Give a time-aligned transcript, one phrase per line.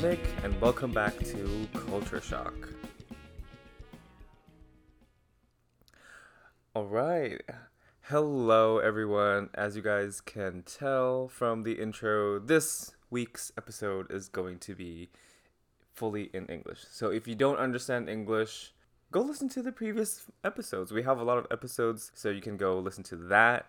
[0.00, 2.54] Mick, and welcome back to Culture Shock.
[6.74, 7.42] Alright.
[8.04, 9.50] Hello, everyone.
[9.52, 15.10] As you guys can tell from the intro, this week's episode is going to be
[15.92, 16.80] fully in English.
[16.90, 18.72] So if you don't understand English,
[19.12, 20.92] go listen to the previous episodes.
[20.92, 23.66] We have a lot of episodes, so you can go listen to that.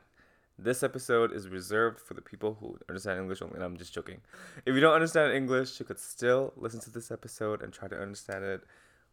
[0.64, 4.22] This episode is reserved for the people who understand English only, and I'm just joking.
[4.64, 8.00] If you don't understand English, you could still listen to this episode and try to
[8.00, 8.62] understand it.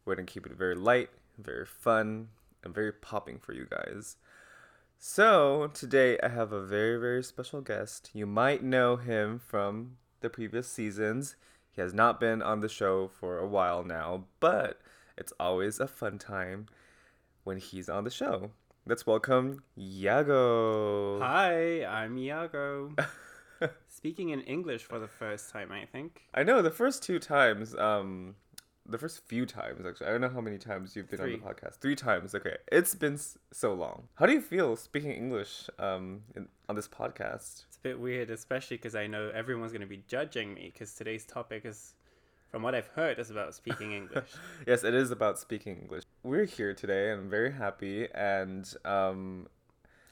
[0.05, 2.29] We're gonna keep it very light, very fun,
[2.63, 4.17] and very popping for you guys.
[4.99, 8.11] So, today I have a very, very special guest.
[8.13, 11.35] You might know him from the previous seasons.
[11.71, 14.83] He has not been on the show for a while now, but
[15.17, 16.67] it's always a fun time
[17.45, 18.51] when he's on the show.
[18.89, 21.21] Let's welcome Yago.
[21.21, 22.95] Hi, I'm Iago.
[23.87, 26.23] Speaking in English for the first time, I think.
[26.33, 28.35] I know the first two times, um,
[28.87, 30.07] the first few times actually.
[30.07, 31.75] I don't know how many times you've been on the podcast.
[31.83, 32.35] Three times.
[32.35, 34.09] Okay, it's been s- so long.
[34.15, 37.65] How do you feel speaking English um in, on this podcast?
[37.69, 40.95] It's a bit weird, especially because I know everyone's going to be judging me because
[40.95, 41.93] today's topic is,
[42.51, 44.31] from what I've heard, is about speaking English.
[44.67, 46.05] Yes, it is about speaking English.
[46.23, 48.09] We're here today, and I'm very happy.
[48.15, 49.49] And um,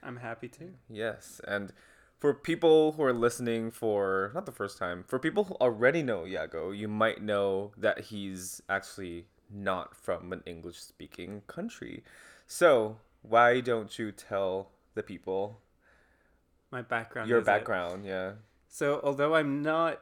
[0.03, 0.75] I'm happy too.
[0.89, 1.73] Yes, and
[2.19, 6.21] for people who are listening for not the first time, for people who already know
[6.25, 12.03] Yago, you might know that he's actually not from an English speaking country.
[12.47, 15.61] So, why don't you tell the people
[16.71, 17.29] My background.
[17.29, 18.05] your background?
[18.07, 18.33] Yeah.
[18.69, 20.01] So, although I'm not,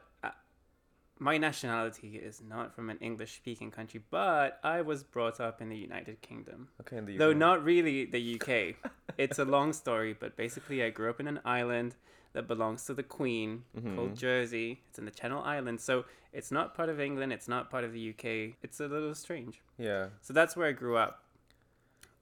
[1.19, 5.69] my nationality is not from an English speaking country, but I was brought up in
[5.69, 6.67] the United Kingdom.
[6.81, 8.75] Okay, in the Though not really the UK.
[9.17, 11.95] it's a long story, but basically, I grew up in an island
[12.33, 13.95] that belongs to the Queen Mm-hmm.
[13.95, 14.81] called Jersey.
[14.89, 16.03] It's in the Channel Islands, so
[16.33, 17.31] it's not part of England.
[17.31, 18.55] It's not part of the UK.
[18.61, 19.61] It's a little strange.
[19.77, 20.07] Yeah.
[20.21, 21.23] So that's where I grew up,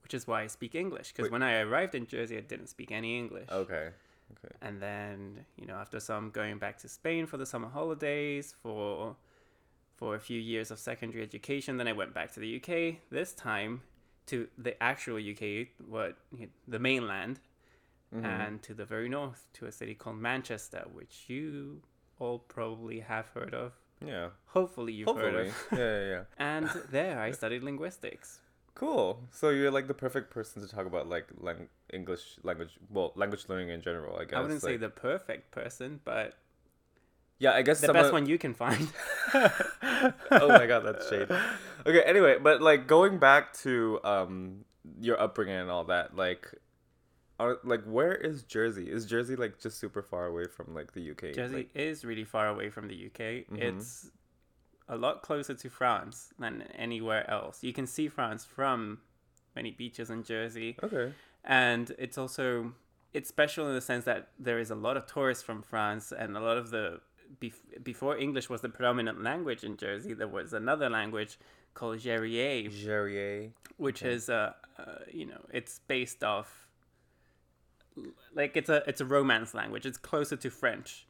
[0.04, 1.12] which is why I speak English.
[1.12, 3.48] Because when I arrived in Jersey, I didn't speak any English.
[3.50, 3.88] Okay.
[4.32, 4.54] Okay.
[4.62, 9.16] And then, you know, after some going back to Spain for the summer holidays for
[9.96, 12.96] for a few years of secondary education, then I went back to the UK.
[13.10, 13.82] This time
[14.26, 16.16] to the actual UK, what
[16.66, 17.40] the mainland,
[18.14, 18.26] Mm-hmm.
[18.26, 21.82] and to the very north, to a city called Manchester, which you
[22.20, 23.72] all probably have heard of.
[24.06, 24.28] Yeah.
[24.46, 25.54] Hopefully, you've heard of.
[25.72, 26.22] yeah, yeah, yeah.
[26.38, 28.38] And there, I studied linguistics.
[28.74, 29.20] Cool.
[29.30, 33.44] So you're like the perfect person to talk about like lang- English language, well, language
[33.48, 34.16] learning in general.
[34.16, 34.36] I guess.
[34.36, 36.34] I wouldn't say the perfect person, but
[37.38, 38.88] Yeah, I guess the someone- best one you can find.
[39.34, 41.28] oh my god, that's shade.
[41.86, 44.64] Okay, anyway, but like going back to um
[45.00, 46.50] your upbringing and all that, like
[47.38, 48.90] are, like where is Jersey?
[48.90, 51.34] Is Jersey like just super far away from like the UK?
[51.34, 53.46] Jersey Like, is really far away from the UK.
[53.50, 53.58] Mhm.
[53.78, 54.10] It's
[54.88, 57.62] a lot closer to France than anywhere else.
[57.62, 59.00] You can see France from
[59.56, 61.12] many beaches in Jersey, okay.
[61.44, 62.72] and it's also
[63.12, 66.36] it's special in the sense that there is a lot of tourists from France, and
[66.36, 67.00] a lot of the
[67.40, 71.38] bef- before English was the predominant language in Jersey, there was another language
[71.74, 73.50] called Jèrriais, Jèrriais.
[73.76, 74.12] which Okay.
[74.12, 76.68] is uh, uh you know it's based off
[78.34, 81.06] like it's a it's a romance language it's closer to french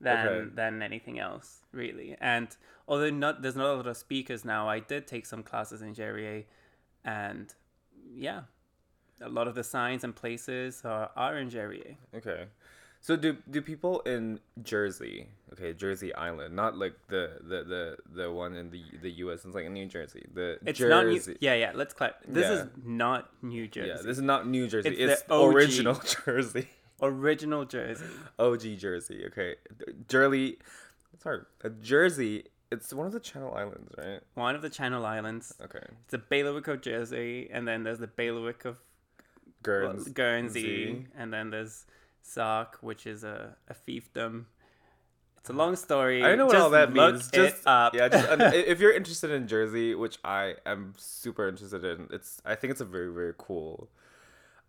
[0.00, 0.48] than Okay.
[0.54, 2.48] than anything else really and
[2.86, 5.94] although not there's not a lot of speakers now i did take some classes in
[5.94, 6.44] Jèrriais,
[7.04, 7.52] and
[8.14, 8.42] yeah
[9.20, 11.96] a lot of the signs and places are, are in Jèrriais.
[12.14, 12.44] Okay.
[13.00, 18.30] So do do people in Jersey, okay, Jersey Island, not like the the the, the
[18.32, 20.24] one in the the US, it's like in New Jersey.
[20.32, 21.36] The it's not new Jersey.
[21.40, 22.52] yeah yeah let's clar- this Yeah.
[22.62, 24.88] is not new jersey Yeah, this is not New Jersey.
[24.90, 26.68] It's It's, the original Jersey.
[27.02, 28.04] Original jersey
[28.38, 29.24] OG Jersey.
[29.26, 29.54] Okay,
[30.08, 30.58] Jersey.
[31.22, 32.44] Sorry, uh, Jersey.
[32.70, 34.20] It's one of the Channel Islands, right?
[34.34, 38.06] one of the channel islands Okay, It's the bailiwick of Jersey, and then there's the
[38.06, 38.82] bailiwick of well,
[39.62, 40.10] Guernsey.
[40.12, 41.86] Guernsey, and then there's
[42.22, 44.44] Sark, which is a, a fiefdom.
[45.38, 46.22] It's a long story.
[46.22, 47.30] I know what Just all that look means.
[47.32, 47.94] it Just up.
[47.94, 52.54] yeah, just if you're interested in Jersey, which I am super interested in, it's I
[52.54, 53.88] think it's a very very cool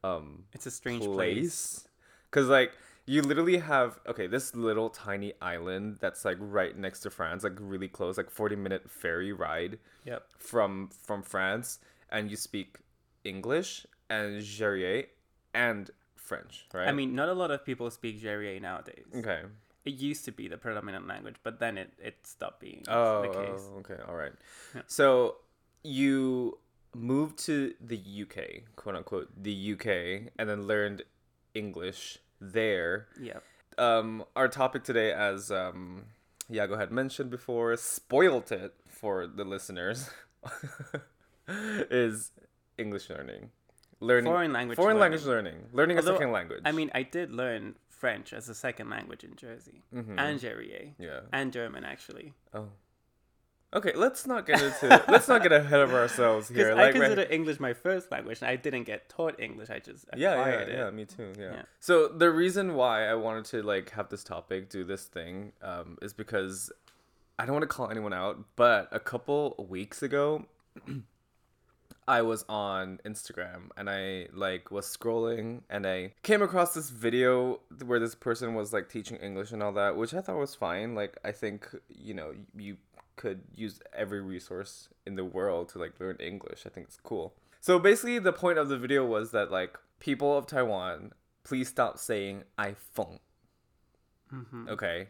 [0.02, 1.16] um it's a strange place.
[1.18, 1.89] place
[2.30, 2.72] because like
[3.06, 7.58] you literally have okay this little tiny island that's like right next to france like
[7.60, 10.24] really close like 40 minute ferry ride Yep.
[10.38, 11.80] from from france
[12.12, 12.78] and you speak
[13.24, 15.08] english and Jèrriais
[15.54, 19.06] and french right I mean, not a lot of people speak Jèrriais nowadays.
[19.16, 19.42] okay
[19.86, 23.30] It used to be the predominant language, but then it, it stopped being oh, the
[23.30, 23.64] case.
[23.74, 24.34] oh, okay all right
[24.76, 24.82] Yeah.
[24.88, 25.38] so
[25.84, 26.60] you
[26.94, 28.38] moved to the uk
[28.76, 29.86] quote unquote the uk
[30.38, 31.02] and then learned
[31.60, 32.02] english
[32.56, 32.94] there
[33.30, 33.44] Yep.
[33.78, 34.08] um,
[34.40, 36.06] our topic today, as um,
[36.50, 40.10] Yago had mentioned before, spoiled it for the listeners,
[41.48, 42.32] is
[42.78, 43.50] English learning.
[44.02, 45.12] Learning Foreign language foreign learning.
[45.20, 45.58] language learning.
[45.74, 46.62] Learning Although, a second language.
[46.64, 50.16] I mean, I did learn French as a second language in Jersey Mhm.
[50.18, 51.22] and Jèrriais yeah.
[51.34, 52.34] and German actually.
[52.54, 52.70] Oh.
[53.72, 56.72] Okay, let's not get into let's not get ahead of ourselves here.
[56.72, 59.70] I Like, right- consider English my first language, and I didn't get taught English.
[59.70, 61.34] I just yeah, yeah, acquired yeah, me too.
[61.38, 61.52] Yeah.
[61.54, 61.62] Yeah.
[61.80, 65.98] So the reason why I wanted to like have this topic, do this thing, um,
[66.02, 66.72] is because
[67.38, 70.46] I don't want to call anyone out, but a couple weeks ago,
[72.08, 77.60] I was on Instagram and I like was scrolling and I came across this video
[77.86, 80.96] where this person was like teaching English and all that, which I thought was fine.
[80.96, 82.78] Like I think you know you
[83.20, 86.64] could use every resource in the world to like learn English.
[86.66, 87.34] I think it's cool.
[87.60, 91.12] So basically, the point of the video was that like people of Taiwan,
[91.44, 93.20] please stop saying iPhone.
[94.30, 95.10] hmm Okay,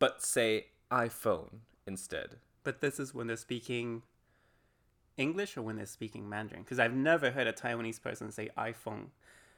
[0.00, 2.36] but say iPhone instead.
[2.64, 4.02] But this is when they're speaking
[5.16, 6.62] English or when they're speaking Mandarin.
[6.62, 9.10] Because I've never heard a Taiwanese person say iPhone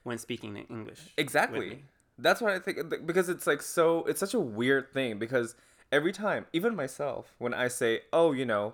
[0.03, 1.01] when speaking in English.
[1.17, 1.85] Exactly.
[2.19, 5.57] That's what I think because it's like so it's such a weird thing because
[5.94, 8.74] every time, even myself, when I say, "Oh, you know,"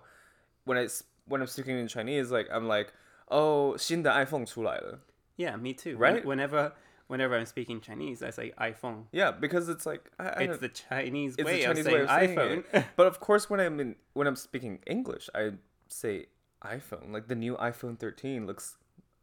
[0.66, 2.94] when I s- when I'm speaking in Chinese, like I'm like,
[3.30, 5.00] "Oh, 新的 iPhone 出来了."
[5.38, 5.98] Yeah, me too.
[5.98, 6.26] When- Right?
[6.26, 6.74] Whenever
[7.08, 9.06] whenever I'm speaking Chinese, I say iPhone.
[9.12, 11.94] Yeah, because it's like I, I It's don't- the Chinese it's way the Chinese of
[11.94, 12.74] way saying of saying iPhone.
[12.74, 12.86] it.
[12.96, 15.54] But of course, when I'm in when I'm speaking English, I
[15.88, 16.28] say
[16.64, 17.12] iPhone.
[17.12, 18.78] Like the new iPhone 13 looks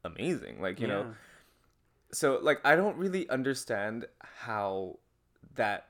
[0.05, 0.61] amazing.
[0.63, 1.15] Like you know, Yeah.
[2.13, 4.07] so like I don't really understand
[4.45, 4.99] how
[5.57, 5.89] that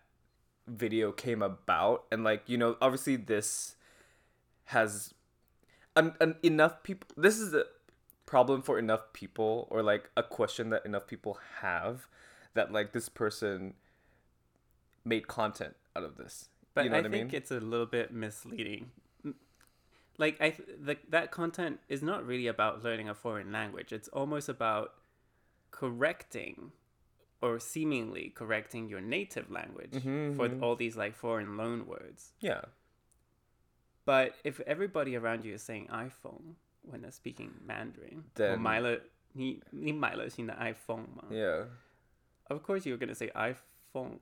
[0.68, 3.76] video came about and like you know obviously this
[4.66, 5.14] has
[5.96, 7.64] an, an enough people this is a
[8.26, 12.08] problem for enough people or like a question that enough people have
[12.54, 13.74] that like this person
[15.06, 17.60] made content out of this But you know I what i think mean it's a
[17.60, 18.92] little bit misleading.
[20.20, 23.94] Like I, th- the, that content is not really about learning a foreign language.
[23.94, 24.96] It's almost about
[25.70, 26.72] correcting,
[27.41, 30.63] or seemingly correcting your native language Mhm, for mhm.
[30.63, 32.33] all these like foreign loan words.
[32.41, 32.63] yeah
[34.05, 38.99] But if everybody around you is saying iPhone when they're speaking Mandarin, 我 Then- 买了
[39.35, 41.67] 你你买了新的 iPhone 吗 yeah
[42.49, 44.19] Of course you're gonna say iPhone.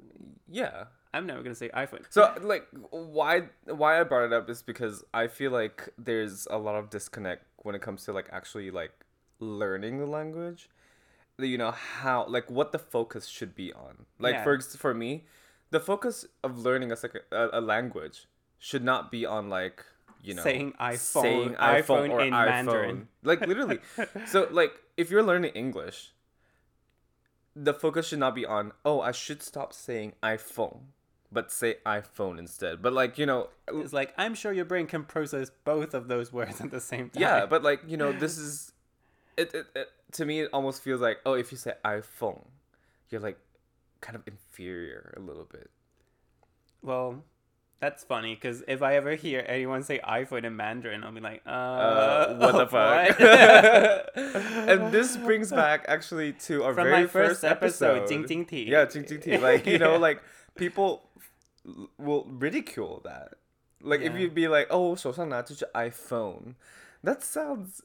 [0.48, 2.04] yeah I'm never gonna say iPhone.
[2.10, 6.58] So like why why I brought it up is because I feel like there's a
[6.58, 8.92] lot of disconnect when it comes to like actually like
[9.40, 10.68] learning the language.
[11.37, 14.05] you know how like what the focus should be on.
[14.19, 14.43] Like Yeah.
[14.43, 15.25] for for me,
[15.71, 18.27] the focus of learning a second a, a language
[18.59, 19.83] should not be on like
[20.23, 22.45] you know Saying iPhone- saying iPhone iPhone, or in iPhone.
[22.47, 23.07] Mandarin.
[23.23, 23.79] Like literally.
[24.25, 26.13] so like if you're learning English,
[27.55, 30.79] the focus should not be on oh I should stop saying iPhone,
[31.31, 32.81] but say iPhone instead.
[32.81, 36.31] But like you know, It's like I'm sure your brain can process both of those
[36.33, 37.21] words at the same time.
[37.21, 38.71] yeah, but like you know, this is
[39.36, 39.88] it, it, it.
[40.12, 42.44] To me, it almost feels like oh, if you say iPhone,
[43.10, 43.38] you're like
[44.00, 45.70] kind of inferior a little bit.
[46.82, 47.22] well,
[47.80, 51.42] that's funny because if I ever hear anyone say iPhone in Mandarin, I'll be like,
[51.46, 53.18] uh, Uh, what the fuck?
[53.18, 54.68] what?
[54.68, 58.08] and this brings back actually to our From very my first episode, episode.
[58.08, 58.68] Jing Jing Ti.
[58.68, 59.38] Yeah, Jing Jing Ti.
[59.38, 59.98] Like you know, Yeah.
[60.08, 60.22] like
[60.56, 61.08] people
[61.66, 63.34] l- will ridicule that.
[63.82, 64.18] Like if Yeah.
[64.20, 66.54] you'd be like, "Oh, 手上拿着是 iPhone,"
[67.02, 67.80] that sounds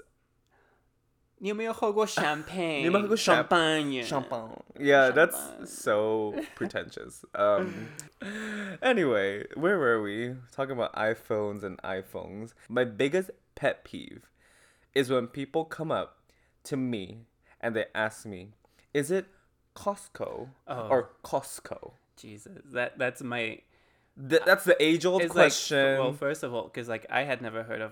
[1.40, 2.78] 你有没有喝过 champagne？
[2.80, 4.08] 你有没有喝过 champ- champagne？
[4.08, 4.58] champagne.
[4.80, 5.66] Yeah, that's Champagne.
[5.68, 7.26] so pretentious.
[7.36, 7.90] Um,
[8.82, 12.54] anyway, where were we talking about iPhones and iPhones?
[12.70, 14.22] My biggest pet peeve
[14.94, 16.18] is when people come up
[16.64, 17.26] to me
[17.62, 18.54] and they ask me,
[18.94, 19.26] "Is it
[19.76, 20.88] Costco Oh.
[20.90, 23.60] or Costco?" Jesus, that that's my
[24.30, 25.98] Th- that's the age-old it's question.
[25.98, 27.92] like well, first of all, because like I had never heard of,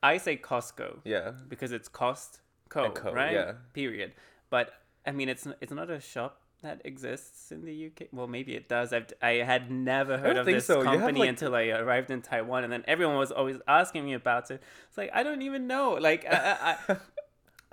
[0.00, 2.40] I say Costco yeah, because it's cost
[2.73, 3.33] co, co, right?
[3.33, 3.51] yeah.
[3.73, 4.13] Period.
[4.49, 4.73] But
[5.05, 8.07] I mean, it's it's not a shop that exists in the UK.
[8.11, 8.93] Well, maybe it does.
[8.93, 10.81] I've I had never heard of this so.
[10.81, 14.49] Company like- until I arrived in Taiwan, and then everyone was always asking me about
[14.49, 14.61] it.
[14.87, 15.93] It's like I don't even know.
[15.93, 16.77] Like I.
[16.89, 16.95] I,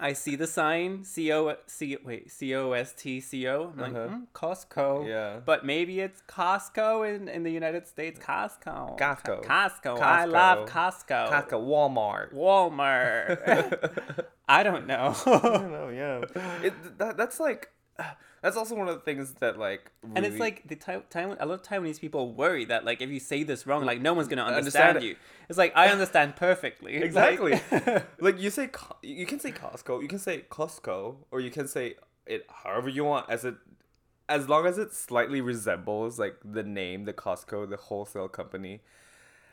[0.03, 3.73] I see the sign C O C wait C O S T C O.
[3.73, 4.09] I'm like Uh-huh.
[4.09, 5.07] hmm, Costco.
[5.07, 5.41] Yeah.
[5.45, 8.19] But maybe it's Costco in, in the United States.
[8.19, 8.99] Costco.
[8.99, 9.45] Costco.
[9.45, 10.01] Costco.
[10.01, 11.29] I love Costco.
[11.29, 11.49] Costco.
[11.49, 12.33] Costco, Walmart.
[12.35, 14.25] Walmart.
[14.49, 15.15] I don't know.
[15.27, 15.89] I don't know.
[15.91, 16.25] Yeah,
[16.65, 17.71] it, that, that's like
[18.43, 21.37] that's also one of the things that like and it's like the Tai- Taiwan.
[21.41, 24.15] A lot of Taiwanese people worry that like if you say this wrong, like no
[24.15, 25.05] one's gonna Understand understand, it.
[25.05, 25.17] you.
[25.49, 26.97] It's like I understand perfectly.
[27.03, 27.61] Exactly.
[28.21, 31.67] like you say, Co- you can say Costco, you can say Costco, or you can
[31.69, 31.95] say
[32.27, 33.55] it however you want as it
[34.29, 38.81] as long as it slightly resembles like the name, the Costco, the wholesale company.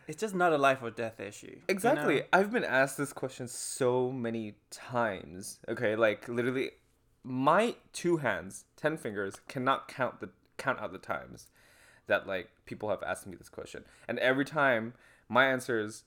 [0.08, 1.48] It's just not a life or death issue.
[1.48, 2.18] you Exactly.
[2.18, 2.26] know?
[2.32, 5.60] I've been asked this question so many times.
[5.68, 6.72] Okay, like literally
[7.24, 11.48] my two hands, 10 fingers cannot count the count out the times
[12.08, 13.84] that like people have asked me this question.
[14.08, 14.94] And every time
[15.30, 16.04] my answer is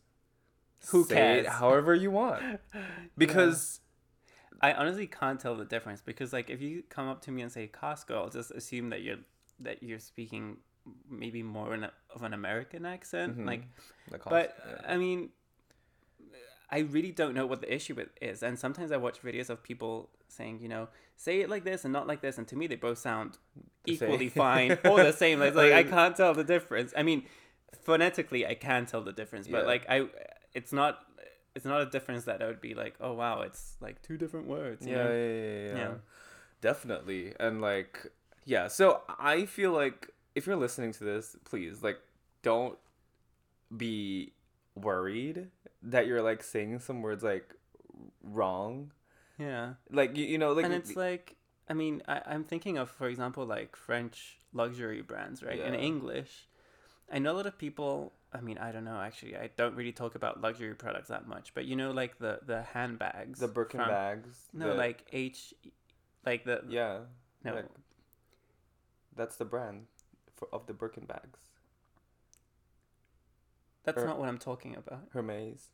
[0.88, 1.46] Who say cares?
[1.46, 2.42] however you want.
[3.18, 3.80] Because
[4.62, 7.52] I honestly can't tell the difference because like if you come up to me and
[7.52, 9.18] say Costco, I'll just assume that you're
[9.60, 10.56] that you're speaking
[11.08, 13.38] maybe more in a, of an American accent.
[13.38, 13.46] Mhm.
[13.46, 13.62] Like,
[14.10, 14.92] cost, but yeah.
[14.92, 15.30] I mean,
[16.70, 19.62] I really don't know what the issue with is, and sometimes I watch videos of
[19.62, 22.66] people saying, you know, say it like this and not like this, and to me
[22.66, 23.38] they both sound
[23.86, 25.42] equally fine or the same.
[25.42, 26.92] It's like I can't tell the difference.
[26.96, 27.24] I mean,
[27.82, 29.66] phonetically I can tell the difference, but Yeah.
[29.66, 30.06] like I,
[30.54, 31.00] it's not.
[31.56, 34.46] It's not a difference that I would be like, oh wow, it's like two different
[34.46, 34.86] words.
[34.86, 35.10] you yeah, know?
[35.10, 35.94] yeah, yeah, yeah, Yeah.
[36.60, 37.34] Definitely.
[37.40, 38.12] And like
[38.44, 41.98] yeah, so I feel like if you're listening to this, please like
[42.42, 42.78] don't
[43.76, 44.32] be
[44.76, 45.48] worried
[45.82, 47.54] that you're like saying some words like
[48.22, 48.92] wrong.
[49.38, 49.74] Yeah.
[49.90, 51.36] Like you, you know like and it's like,
[51.68, 55.58] I mean, I, I'm thinking of, for example, like French luxury brands, right?
[55.58, 56.48] In English,
[57.10, 58.12] I know a lot of people.
[58.32, 59.00] I mean, I don't know.
[59.00, 61.52] Actually, I don't really talk about luxury products that much.
[61.54, 64.48] But you know, like the the handbags, the Birkin from- bags.
[64.52, 65.54] No, the- like H,
[66.24, 66.98] like the yeah.
[67.44, 67.54] no.
[67.54, 67.64] like-
[69.16, 69.86] That's the brand
[70.36, 71.49] for of the Birkin bags.
[73.84, 75.00] That's or- not what I'm talking about.
[75.12, 75.68] Hermes.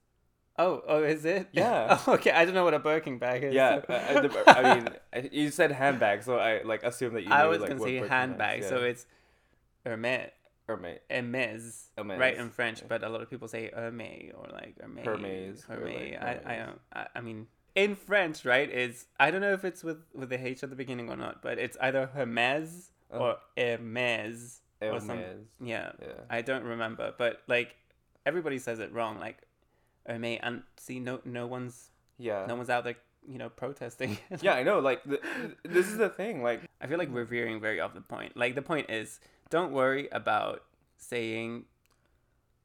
[0.58, 1.48] Oh, oh, is it?
[1.52, 1.98] Yeah.
[2.06, 3.52] oh, okay, I don't know what a Birkin bag is.
[3.54, 7.24] Yeah, so- I, I, the- I mean, you said handbag, so I like assume that
[7.24, 7.30] you.
[7.30, 9.06] I knew, was like, gonna say handbag, bags, so it's
[9.84, 10.30] Hermes.
[10.66, 10.98] Hermes.
[11.10, 12.86] Hermes, Hermes, right in French, yeah.
[12.88, 15.04] but a lot of people say Hermes or like Hermes.
[15.06, 16.12] Hermes, Hermes.
[16.12, 16.80] like, I, I don't.
[16.92, 17.46] I, I mean,
[17.76, 18.68] in French, right?
[18.68, 21.40] Is I don't know if it's with with the H at the beginning or not,
[21.42, 23.16] but it's either Hermes Oh.
[23.16, 23.24] Uh-huh.
[23.24, 24.60] or Hermes.
[24.82, 25.46] or some- Hermes.
[25.60, 26.08] Yeah, Yeah.
[26.28, 27.76] I don't remember, but like
[28.26, 29.38] everybody says it wrong, like
[30.06, 32.44] oh, Hermes, and see, no, no one's Yeah.
[32.46, 34.18] no one's out there, you know, protesting.
[34.42, 34.80] Yeah, I know.
[34.80, 35.20] Like, th-
[35.62, 36.42] this is the thing.
[36.42, 38.36] Like, I feel like we're veering very off the point.
[38.36, 40.64] Like the point is, don't worry about
[40.98, 41.64] saying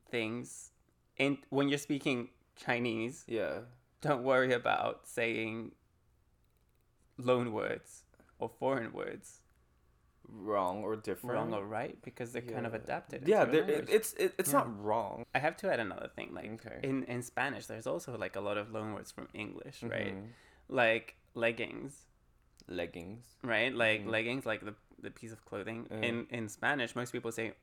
[0.10, 0.72] things
[1.18, 3.24] in when you're speaking Chinese.
[3.28, 3.60] yeah,
[4.02, 5.72] Don't worry about saying
[7.18, 8.04] loan words
[8.40, 9.41] or foreign words
[10.34, 11.36] wrong or different.
[11.36, 13.28] wrong or right because they're kind of adapted.
[13.28, 14.60] Yeah, it, it's it, it's Yeah.
[14.60, 15.26] not wrong.
[15.36, 16.34] I have to add another thing.
[16.34, 16.80] Like Okay.
[16.84, 20.16] in in Spanish, there's also like a lot of loan words from English, right?
[20.16, 20.28] Mhm.
[20.70, 22.06] Like leggings,
[22.68, 23.26] Leggings.
[23.44, 23.74] right?
[23.74, 24.10] Like Mhm.
[24.10, 25.88] leggings, like the the piece of clothing.
[25.92, 25.96] Uh.
[26.08, 27.54] In in Spanish, most people say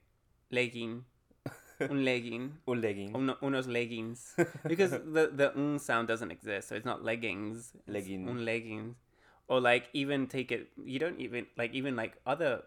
[0.51, 1.05] legging,
[1.81, 3.15] un legging, Or legging.
[3.15, 4.35] uno, unos leggings,
[4.69, 7.73] because the the un sound doesn't exist, so it's not leggings.
[7.75, 8.29] it's Legging.
[8.29, 8.97] Un leggings,
[9.49, 10.69] or like even take it.
[10.85, 12.62] You don't even like even like other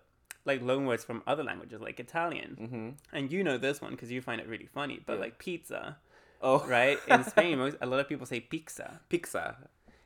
[0.45, 2.57] like loan words from other languages, like Italian.
[2.59, 2.89] Mm-hmm.
[3.15, 4.99] And you know this one because you find it really funny.
[5.05, 5.19] But Yeah.
[5.19, 5.97] like pizza,
[6.41, 6.97] Oh, right?
[7.07, 9.55] In Spain, most, a lot of people say pizza pizza.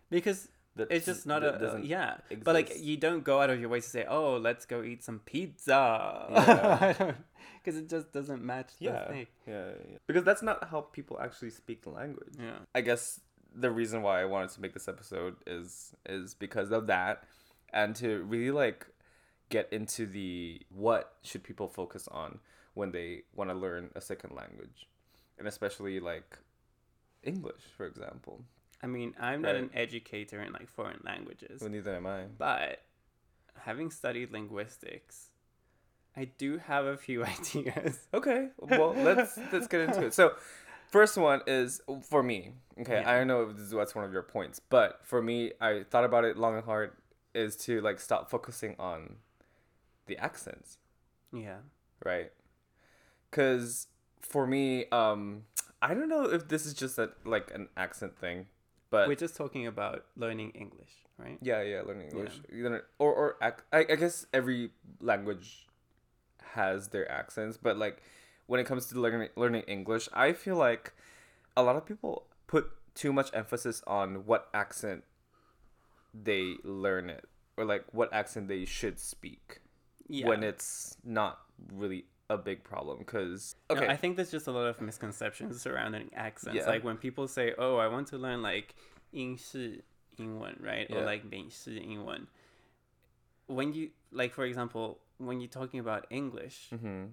[0.10, 2.18] because That it's just not a yeah.
[2.44, 5.02] But like you don't go out of your way to say, "Oh, let's go eat
[5.08, 7.14] some pizza," Yeah.
[7.64, 9.14] because it just doesn't match the Yeah.
[9.48, 9.98] Yeah, yeah.
[10.08, 12.36] Because that's not how people actually speak the language.
[12.38, 12.60] Yeah.
[12.76, 13.22] I guess
[13.58, 17.24] the reason why I wanted to make this episode is is because of that
[17.74, 18.86] and to really like
[19.50, 22.40] get into the what should people focus on
[22.74, 24.88] when they want to learn a second language
[25.40, 26.38] and especially like
[27.24, 28.42] English for example.
[28.84, 32.26] I mean, I'm not an educator in like foreign languages, Well, neither am I.
[32.38, 32.82] but
[33.62, 35.30] having studied linguistics,
[36.16, 38.00] I do have a few ideas.
[38.14, 40.14] Okay, well let's let's get into it.
[40.14, 40.34] So,
[40.92, 42.52] first one is for me.
[42.80, 43.10] Okay, Yeah.
[43.10, 45.84] I don't know if this is what's one of your points, but for me, I
[45.90, 46.92] thought about it long and hard.
[47.34, 49.18] Is to like stop focusing on
[50.06, 50.78] the accents,
[51.34, 51.58] Yeah.
[52.06, 52.32] right?
[53.30, 53.88] Because
[54.22, 55.44] for me, um,
[55.82, 58.48] I don't know if this is just a like an accent thing,
[58.90, 61.38] but We're just talking about learning English, right?
[61.42, 65.68] yeah, yeah, learning English, Either- or or ac- I, I guess every language
[66.54, 68.02] has their accents, but like
[68.47, 70.93] when it comes to learning learning English, I feel like
[71.57, 75.05] a lot of people put too much emphasis on what accent
[76.13, 77.25] they learn it
[77.57, 79.61] or like what accent they should speak
[80.09, 80.27] Yeah.
[80.27, 81.39] when it's not
[81.73, 85.61] really a big problem because No, okay I think there's just a lot of misconceptions
[85.63, 86.57] surrounding accents.
[86.57, 86.69] Yeah.
[86.69, 88.75] Like when people say, "Oh, I want to learn like
[89.13, 89.85] 英式
[90.17, 90.89] 英文," right?
[90.91, 91.05] Or Yeah.
[91.07, 92.27] like 美式英文.
[93.47, 97.07] When you like for example, when you're talking about English hmm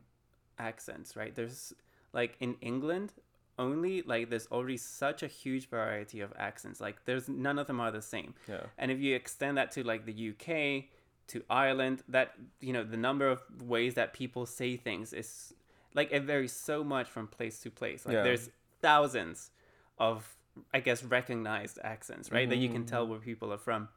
[0.58, 1.34] accents, right?
[1.34, 1.72] There's
[2.12, 3.12] like in England
[3.58, 6.80] only like there's already such a huge variety of accents.
[6.80, 8.34] Like there's none of them are the same.
[8.48, 10.84] yeah And if you extend that to like the UK,
[11.28, 15.54] to Ireland, that you know the number of ways that people say things is
[15.94, 18.04] like it varies so much from place to place.
[18.06, 18.22] Like Yeah.
[18.22, 19.50] there's thousands
[19.98, 20.34] of
[20.74, 22.48] I guess recognized accents, right?
[22.48, 22.86] That you can Mm-hmm.
[22.94, 23.88] tell where people are from.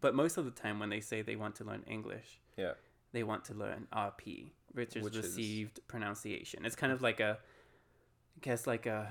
[0.00, 2.72] But most of the time when they say they want to learn English, Yeah.
[3.12, 6.64] they want to learn RP, which is Which is- received pronunciation.
[6.64, 7.38] It's kind of like a,
[8.36, 9.08] I guess like a,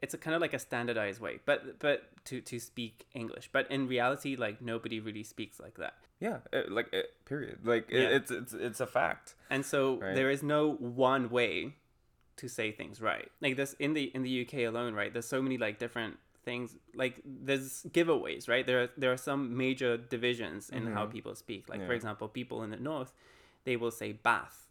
[0.00, 3.50] it's a kind of like a standardized way, but but to to speak English.
[3.52, 5.94] But in reality, like nobody really speaks like that.
[6.20, 6.38] Yeah.
[6.52, 7.58] It, like it, period.
[7.64, 8.16] Like it, Yeah.
[8.16, 9.34] it's it's it's a fact.
[9.50, 10.14] And so Right.
[10.14, 11.76] there is no one way
[12.36, 13.30] to say things right.
[13.40, 15.12] Like this in the in the UK alone, right?
[15.12, 16.74] There's so many like different things.
[16.94, 18.66] Like there's giveaways, right?
[18.66, 21.12] There are, there are some major divisions in how Mhm.
[21.12, 21.68] people speak.
[21.68, 23.12] Like for example, people in the north,
[23.64, 24.66] they will say bath.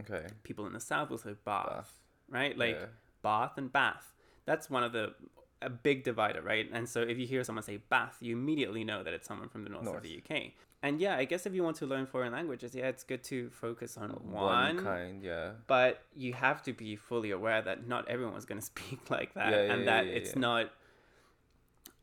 [0.00, 0.26] Okay.
[0.42, 1.92] People in the south will say bath, Bath.
[2.30, 2.56] right?
[2.56, 2.86] Like Yeah.
[3.22, 4.14] bath and bath.
[4.46, 5.14] That's one of the
[5.60, 6.68] a big divider, right?
[6.72, 9.62] And so if you hear someone say bath, you immediately know that it's someone from
[9.62, 9.98] the north, North.
[9.98, 10.52] of the UK.
[10.82, 13.48] And yeah, I guess if you want to learn foreign languages, yeah, it's good to
[13.50, 14.32] focus on One,
[14.76, 15.22] one, kind.
[15.22, 15.52] Yeah.
[15.68, 19.52] but you have to be fully aware that not everyone's going to speak like that
[19.52, 20.72] Yeah, and yeah, that yeah, it's not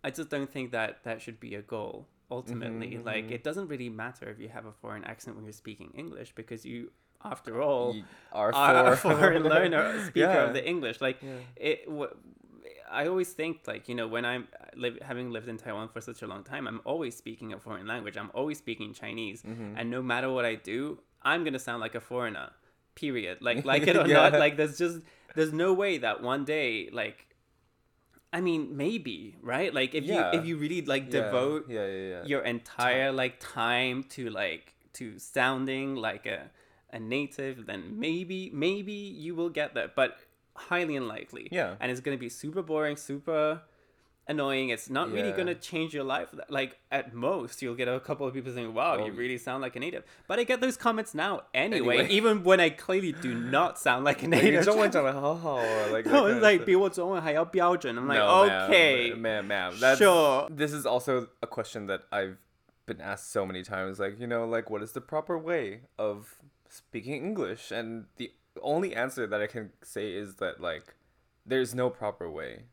[0.06, 2.92] I just don't think that that should be a goal ultimately.
[2.98, 3.32] Mhm, Like mhm.
[3.32, 6.66] it doesn't really matter if you have a foreign accent when you're speaking English because
[6.66, 6.92] you
[7.24, 10.46] after all You are are a foreign learner, speaker Yeah.
[10.48, 11.02] of the English.
[11.02, 11.40] Like Yeah.
[11.58, 11.86] it.
[11.86, 12.16] W-
[12.92, 16.22] I always think like you know when I'm live, having lived in Taiwan for such
[16.22, 18.16] a long time, I'm always speaking a foreign language.
[18.18, 19.76] I'm always speaking Chinese, Mhm.
[19.78, 22.50] and no matter what I do, I'm gonna sound like a foreigner.
[22.96, 23.42] Period.
[23.42, 24.30] Like like it or Yeah.
[24.30, 24.34] not.
[24.34, 25.02] Like there's just
[25.36, 27.26] there's no way that one day like.
[28.32, 29.74] I mean, maybe right.
[29.74, 30.32] Like if Yeah.
[30.32, 31.86] you if you really like devote Yeah.
[31.88, 32.24] Yeah.
[32.26, 36.50] Your entire like time to like to sounding like a
[36.92, 40.18] a native then maybe maybe you will get that but
[40.56, 41.76] highly unlikely Yeah.
[41.80, 43.62] and it's going to be super boring super
[44.29, 45.37] annoying it's not really Yeah.
[45.37, 48.73] going to change your life like at most you'll get a couple of people saying
[48.73, 51.99] wow you Well- really sound like a native but i get those comments now anyway,
[51.99, 52.09] Anyway.
[52.09, 56.05] even when i clearly do not sound like a Like, you native 中文讲得好好 or like
[56.05, 56.65] that no, kind it's of like stuff.
[56.65, 58.71] 比我中文还要标准 i'm like No, ma'am.
[58.71, 59.79] okay ma'am, ma'am.
[59.79, 60.49] That's, Sure.
[60.49, 62.39] This is also a question that I've
[62.87, 63.99] been asked so many times.
[63.99, 66.37] Like, you know, like what is the proper way of
[66.71, 67.71] speaking English?
[67.71, 68.31] And the
[68.63, 70.95] only answer that I can say is that like
[71.47, 72.65] there's no proper way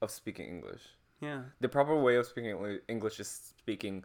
[0.00, 0.82] of speaking English.
[1.20, 2.56] yeah The proper way of speaking
[2.88, 4.04] English is speaking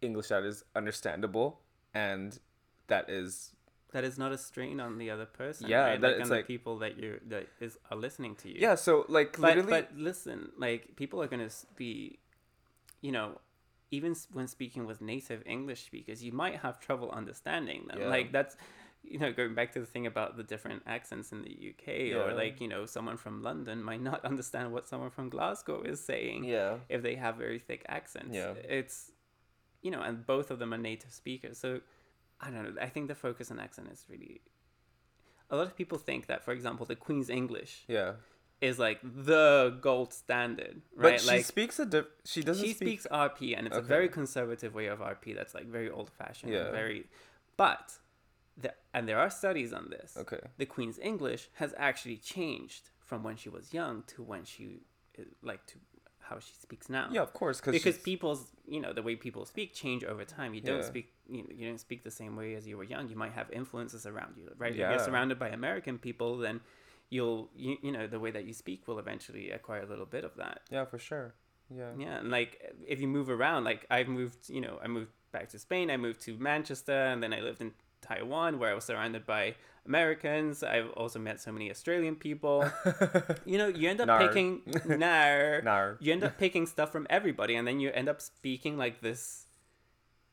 [0.00, 1.60] English that is understandable
[1.94, 2.38] and
[2.86, 3.52] that is
[3.92, 5.68] that is not a strain on the other person.
[5.68, 6.00] Yeah, right?
[6.00, 8.56] that like on the people that you that is are listening to you.
[8.58, 8.74] yeah.
[8.76, 12.20] So like but literally, but listen, like people are gonna be,
[13.00, 13.40] you know,
[13.90, 18.00] even when speaking with native English speakers, you might have trouble understanding them.
[18.00, 18.08] Yeah.
[18.08, 18.56] Like that's.
[19.02, 22.34] You know, going back to the thing about the different accents in the UK, or
[22.34, 26.44] like, you know, someone from London might not understand what someone from Glasgow is saying
[26.44, 28.36] yeah, if they have very thick accents.
[28.36, 28.52] Yeah.
[28.68, 29.10] It's,
[29.82, 31.58] you know, and both of them are native speakers.
[31.58, 31.80] So
[32.40, 32.80] I don't know.
[32.80, 34.40] I think the focus on accent is really.
[35.50, 38.12] A lot of people think that, for example, the Queen's English yeah.
[38.60, 41.14] is like the gold standard, right?
[41.14, 43.82] But she like speaks a diff- she doesn't she speak speaks RP, and it's a
[43.82, 45.34] very conservative way of RP.
[45.34, 46.66] That's like very old fashioned, Yeah.
[46.66, 47.06] and very.
[47.56, 47.92] But,
[48.62, 50.16] the, and there are studies on this.
[50.16, 50.40] Okay.
[50.58, 54.80] The Queen's English has actually changed from when she was young to when she,
[55.18, 55.74] uh, like to
[56.20, 59.16] how she speaks now Yeah, of course, cause because she's- people's you know the way
[59.16, 60.92] people speak change over time you don't Yeah.
[60.92, 63.32] speak you, know, you don't speak the same way as you were young you might
[63.32, 66.60] have influences around you right if you're surrounded by american people then
[67.08, 70.22] you'll you, you know the way that you speak will eventually acquire a little bit
[70.24, 71.34] of that yeah, for sure.
[71.68, 71.90] Yeah.
[71.98, 72.52] yeah and like
[72.86, 75.96] if you move around like i've moved you know i moved back to spain i
[75.96, 79.54] moved to manchester and then i lived in taiwan where i was surrounded by
[79.86, 82.64] americans i've also met so many australian people
[83.44, 84.26] you know you end up Nar.
[84.26, 85.96] picking nar Nar.
[86.00, 89.46] you end up picking stuff from everybody and then you end up speaking like this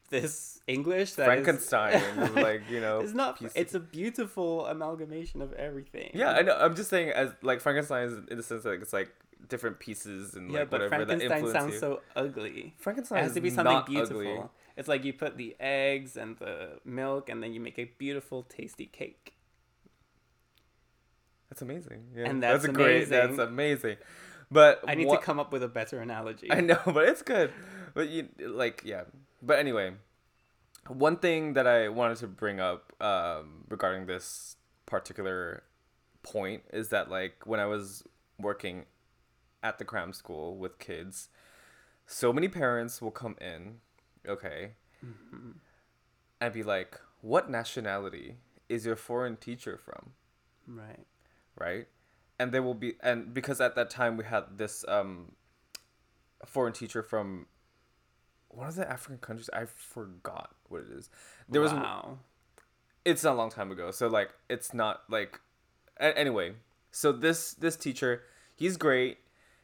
[0.09, 2.99] this english that Frankenstein, is like you know.
[2.99, 6.55] it's not it's a beautiful amalgamation of everything yeah, I know.
[6.57, 9.11] I'm just saying, as like Frankenstein is in the sense that it's like
[9.47, 11.79] different pieces and yeah like but whatever that frankenstein influence sounds you.
[11.79, 14.41] so ugly Frankenstein it has to be something beautiful ugly.
[14.75, 18.43] it's like you put the eggs and the milk and then you make a beautiful
[18.43, 19.37] tasty cake
[21.49, 22.07] That's amazing.
[22.15, 23.09] Yeah, And that's, that's a great.
[23.09, 23.47] That's amazing.
[23.47, 23.97] amazing.
[24.49, 27.51] But i need to come up with a better analogy I know, but it's good.
[27.93, 29.03] But you like yeah.
[29.41, 29.93] But anyway,
[30.87, 35.63] one thing that I wanted to bring up um, regarding this particular
[36.23, 38.03] point is that like when I was
[38.39, 38.85] working
[39.63, 41.29] at the cram school with kids,
[42.05, 43.79] so many parents will come in,
[44.27, 44.73] okay,
[46.41, 48.37] and be like, "What nationality
[48.69, 50.13] is your foreign teacher from?"
[50.67, 51.05] right
[51.59, 51.87] right?
[52.39, 55.33] And they will be and because at that time we had this um
[56.45, 57.47] foreign teacher from
[58.49, 59.49] one of the African countries.
[59.51, 61.09] I forgot what it is.
[61.49, 62.19] There was wow.
[63.05, 65.39] it's a long time ago so like it's not like
[65.99, 66.53] a- anyway
[66.91, 68.23] so this this teacher
[68.55, 69.17] he's great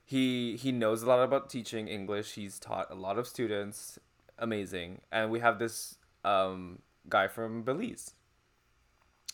[0.03, 3.97] he he knows a lot about teaching english he's taught a lot of students
[4.37, 8.13] amazing and we have this um guy from belize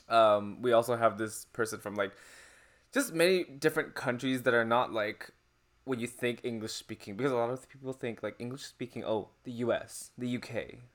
[0.10, 2.12] um we also have this person from like
[2.92, 5.32] just many different countries that are not like
[5.86, 9.30] when you think english speaking because a lot of people think like english speaking oh
[9.44, 10.50] the us the uk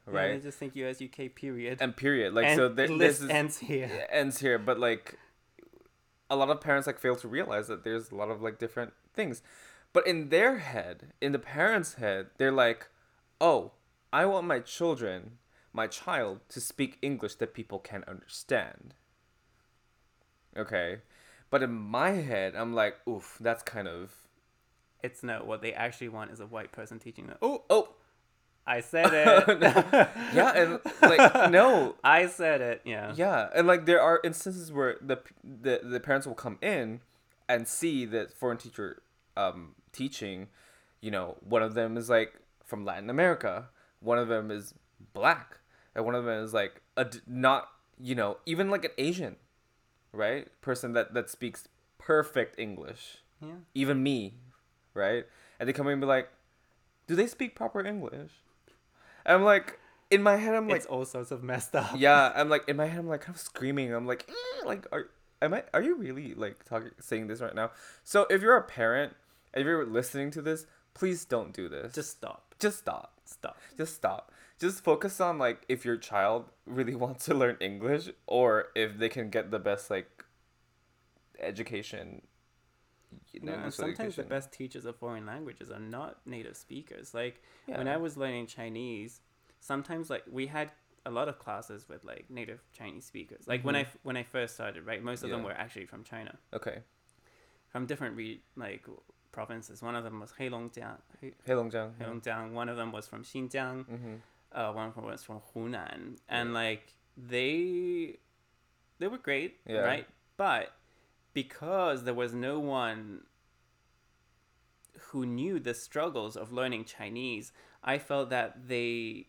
[0.07, 0.29] right?
[0.31, 1.79] Yeah, I just think US UK period.
[1.81, 4.07] and period like and so there, list this is ends here.
[4.11, 5.19] ends here but like
[6.31, 8.93] a lot of parents like fail to realize that there's a lot of like different
[9.13, 9.43] things.
[9.93, 12.89] But in their head in the parents head they're like
[13.41, 13.73] oh
[14.13, 15.39] i want my children
[15.73, 18.95] my child to speak english that people can understand.
[20.57, 21.01] Okay?
[21.51, 24.13] But in my head i'm like oof that's kind of
[25.03, 27.37] It's not What they actually want is a white person teaching them.
[27.43, 27.95] Oh, oh
[28.67, 29.61] I said it.
[30.35, 32.81] yeah and like no I said it.
[32.85, 33.13] Yeah.
[33.15, 37.01] Yeah, and like there are instances where the the the parents will come in
[37.49, 39.03] and see that foreign teacher
[39.37, 40.49] um teaching,
[41.01, 43.69] you know, one of them is like from Latin America,
[44.01, 44.75] one of them is
[45.13, 45.59] black,
[45.95, 47.69] and one of them is like a not
[48.01, 49.37] you know even like an Asian,
[50.13, 50.49] right?
[50.63, 53.57] Person that that speaks perfect English, Yeah.
[53.75, 54.35] even me,
[54.95, 55.27] right?
[55.61, 56.29] And they come in and be like,
[57.07, 58.33] do they speak proper English?
[59.27, 59.79] I'm like,
[60.11, 61.93] in my head, I'm like, it's all sorts of messed up.
[61.97, 63.93] yeah, I'm like in my head, I'm like kind of screaming.
[63.93, 65.09] I'm like, "Eh," like, are
[65.43, 65.65] am I?
[65.73, 67.71] Are you really like talking saying this right now?
[68.03, 69.15] So if you're a parent,
[69.53, 71.95] and if you're listening to this, please don't do this.
[71.95, 72.55] Just stop.
[72.59, 73.21] just stop.
[73.25, 73.59] Stop.
[73.77, 74.33] Just stop.
[74.61, 79.09] Just focus on like if your child really wants to learn English or if they
[79.09, 80.25] can get the best like
[81.41, 82.23] education.
[83.33, 87.15] You No, and sometimes the best teachers of foreign languages are not native speakers.
[87.15, 87.79] Like Yeah.
[87.79, 89.21] when I was learning Chinese,
[89.61, 90.71] sometimes like we had
[91.07, 93.47] a lot of classes with like native Chinese speakers.
[93.47, 93.97] Like when I Mhm.
[94.03, 96.83] when I first started, right, most of them were actually from China, Okay.
[97.69, 98.87] from different re- like
[99.33, 99.83] provinces.
[99.83, 101.97] One of them was Heilongjiang, He- Heilongjiang.
[101.99, 102.53] Heilongjiang.
[102.53, 103.85] One of them was from Xinjiang.
[103.85, 104.15] Mm-hmm.
[104.53, 108.19] Uh, one of them was from Hunan, and like they
[108.99, 109.81] they were great, Yeah.
[109.81, 110.07] right?
[110.37, 110.73] But
[111.35, 113.23] because there was no one
[115.09, 119.27] who knew the struggles of learning Chinese, I felt that they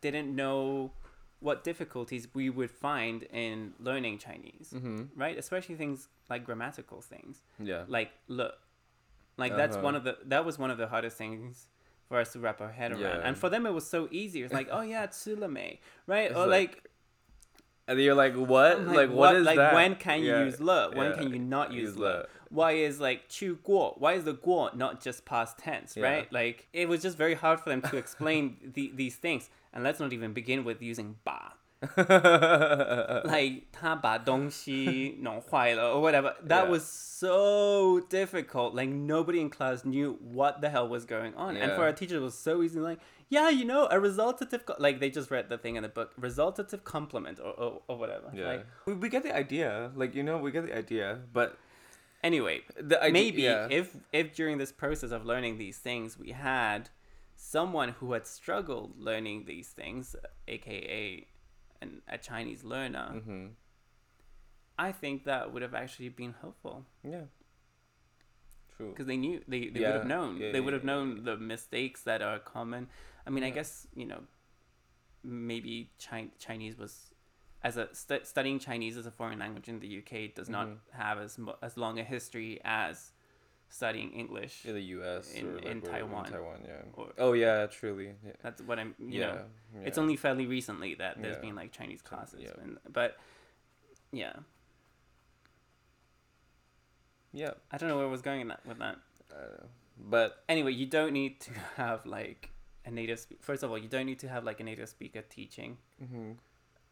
[0.00, 0.92] didn't know
[1.40, 5.04] what difficulties we would find in learning Chinese, Mm-hmm.
[5.18, 5.36] right?
[5.38, 7.84] Especially things like grammatical things, Yeah.
[7.88, 8.54] like look,
[9.38, 9.84] like that's Uh-huh.
[9.84, 11.68] one of the that was one of the hardest things
[12.08, 13.00] for us to wrap our head around.
[13.00, 13.20] Yeah.
[13.26, 14.42] And for them, it was so easy.
[14.42, 16.30] It's like, oh yeah, tsulame, right?
[16.30, 16.89] It's or like, like,
[17.90, 18.86] and you're like, what?
[18.86, 19.74] Like, like, what, what is like, that?
[19.74, 20.44] When can you yeah.
[20.44, 20.92] use le?
[20.94, 21.16] When yeah.
[21.16, 22.06] can you not use, use le?
[22.06, 22.26] le?
[22.48, 23.94] Why is like 去过?
[23.98, 26.04] Why is the guo not just past tense, yeah.
[26.04, 26.32] right?
[26.32, 29.98] Like it was just very hard for them to explain the, these things, and let's
[29.98, 31.52] not even begin with using ba
[33.25, 36.33] like 他把东西弄坏了 or whatever.
[36.47, 36.69] That Yeah.
[36.69, 38.73] was so difficult.
[38.73, 41.55] Like nobody in class knew what the hell was going on.
[41.57, 41.87] And for Yeah.
[41.87, 42.79] our teacher, it was so easy.
[42.79, 45.89] Like, yeah, you know, a resultative co-, like they just read the thing in the
[45.89, 48.31] book, resultative complement or or, or whatever.
[48.33, 48.47] Yeah.
[48.47, 49.91] Like, we, we get the idea.
[49.95, 51.19] Like, you know, we get the idea.
[51.33, 51.57] But
[52.23, 53.13] anyway, the idea.
[53.13, 53.67] maybe yeah.
[53.69, 56.89] if if during this process of learning these things we had
[57.35, 60.15] someone who had struggled learning these things,
[60.47, 61.27] aka
[61.82, 63.46] an, a Chinese learner, Mm-hmm.
[64.78, 67.24] I think that would have actually been helpful Yeah.
[68.76, 68.90] True.
[68.92, 71.22] because they knew they, they would have known yeah, they would have yeah, known yeah.
[71.24, 72.88] the mistakes that are common.
[73.26, 74.20] I mean, I guess you know
[75.22, 77.12] maybe Chi- Chinese was
[77.62, 80.78] as a stu- studying Chinese as a foreign language in the UK does not Mhm.
[80.92, 83.12] have as mo- as long a history as
[83.70, 84.64] studying English.
[84.66, 85.32] In the U.S.
[85.32, 86.24] in- or like in Taiwan.
[86.26, 86.82] Taiwan, yeah.
[86.92, 88.12] Or- Oh yeah, truly.
[88.24, 88.32] Yeah.
[88.42, 88.94] That's what I'm.
[88.98, 89.26] You yeah.
[89.26, 89.38] know,
[89.76, 89.86] yeah.
[89.86, 91.40] it's only fairly recently that there's Yeah.
[91.40, 92.50] been like Chinese classes, yeah.
[92.62, 93.16] and, but
[94.12, 94.32] yeah,
[97.32, 97.52] Yeah.
[97.70, 98.96] I don't know where I was going that, with that.
[99.30, 99.66] I don't know.
[100.08, 102.50] But Anyway, you don't need to have like
[102.84, 103.18] a native.
[103.20, 105.78] Spe- First of all, you don't need to have like a native speaker teaching.
[106.02, 106.36] mhm.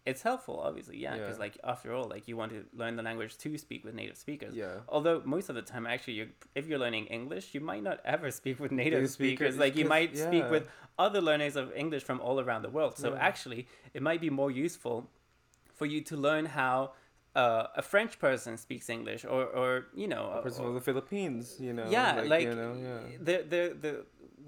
[0.06, 1.40] It's helpful, obviously, yeah, because Yeah.
[1.46, 4.54] like after all, like you want to learn the language to speak with native speakers.
[4.54, 4.80] yeah.
[4.88, 8.30] Although most of the time, actually, you if you're learning English, you might not ever
[8.40, 9.58] speak with native Native speakers, speakers.
[9.58, 12.96] Like you might speak with other learners of English from all around the world.
[12.96, 13.18] So Yeah.
[13.30, 15.11] actually, it might be more useful
[15.74, 16.92] for you to learn how
[17.37, 20.80] uh, a French person speaks English, or or you know, A person or- from the
[20.80, 21.88] Philippines, you know.
[21.90, 23.00] yeah, like, you know, yeah.
[23.28, 23.92] the the the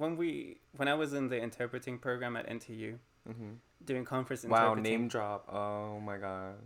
[0.00, 3.52] when we when I was in the interpreting program at NTU Mm-hmm.
[3.84, 5.48] Doing conference Wow, name drop.
[5.52, 6.56] Oh my god.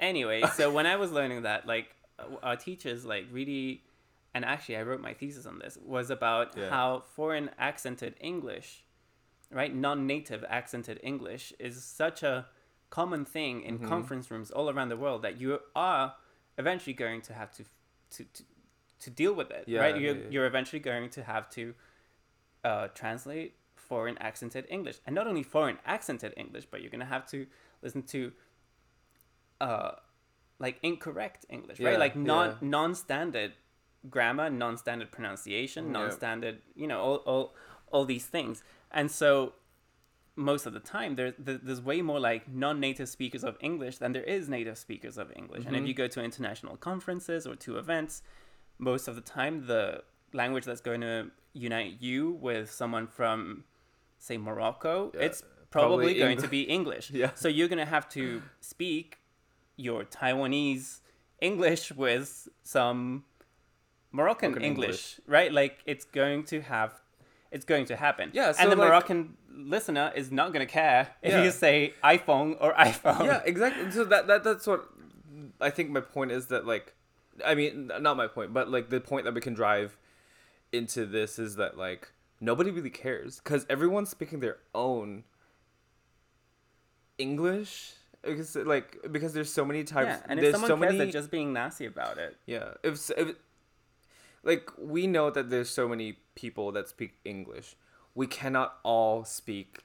[0.00, 3.82] anyway, so when I was learning that, like uh, our teachers like really
[4.34, 6.68] and actually I wrote my thesis on this, was about Yeah.
[6.70, 8.84] how foreign accented English,
[9.50, 12.46] right, non-native accented English is such a
[12.90, 13.88] common thing in Mhm.
[13.88, 16.14] conference rooms all around the world that you are
[16.58, 17.64] eventually going to have to
[18.10, 18.42] to to,
[19.00, 19.96] to deal with it, Yeah, right?
[19.96, 20.28] You're, yeah.
[20.30, 21.74] you're eventually going to have to
[22.64, 23.54] uh, translate
[23.88, 27.46] foreign accented English, and not only foreign accented English, but you're gonna have to
[27.82, 28.32] listen to
[29.60, 29.92] uh,
[30.58, 31.98] like incorrect English, Yeah, right?
[31.98, 32.54] Like non yeah.
[32.60, 33.52] non-standard
[34.08, 35.92] grammar, non-standard pronunciation, Yeah.
[35.92, 37.54] non-standard, you know, all all
[37.90, 38.62] all these things.
[38.90, 39.54] And so
[40.36, 44.12] most of the time there there- there's way more like non-native speakers of English than
[44.12, 45.64] there is native speakers of English.
[45.66, 45.88] And if Mhm.
[45.88, 48.22] you go to international conferences or to events,
[48.78, 53.64] most of the time the language that's going to unite you with someone from
[54.18, 57.10] say Morocco, Yeah, it's probably, probably going Eng- to be English.
[57.22, 57.30] Yeah.
[57.34, 59.18] So you're going to have to speak
[59.76, 61.00] your Taiwanese
[61.40, 63.24] English with some
[64.12, 65.52] Moroccan Moroccan English, right?
[65.52, 66.94] Like it's going to have,
[67.52, 68.30] it's going to happen.
[68.32, 71.42] Yeah, so and the like- Moroccan listener is not going to care if Yeah.
[71.44, 73.24] you say iPhone or iPhone.
[73.26, 73.90] yeah, exactly.
[73.90, 74.88] So that, that that's what
[75.60, 76.94] I think my point is that like
[77.44, 79.96] I mean not my point, but like the point that we can drive
[80.72, 85.24] into this is that like nobody really cares cuz everyone's speaking their own
[87.18, 90.98] English because like because there's so many types Yeah, and if someone so cares, many
[90.98, 92.36] they're just being nasty about it.
[92.46, 93.36] yeah if, if
[94.42, 97.76] like we know that there's so many people that speak english
[98.14, 99.82] we cannot all speak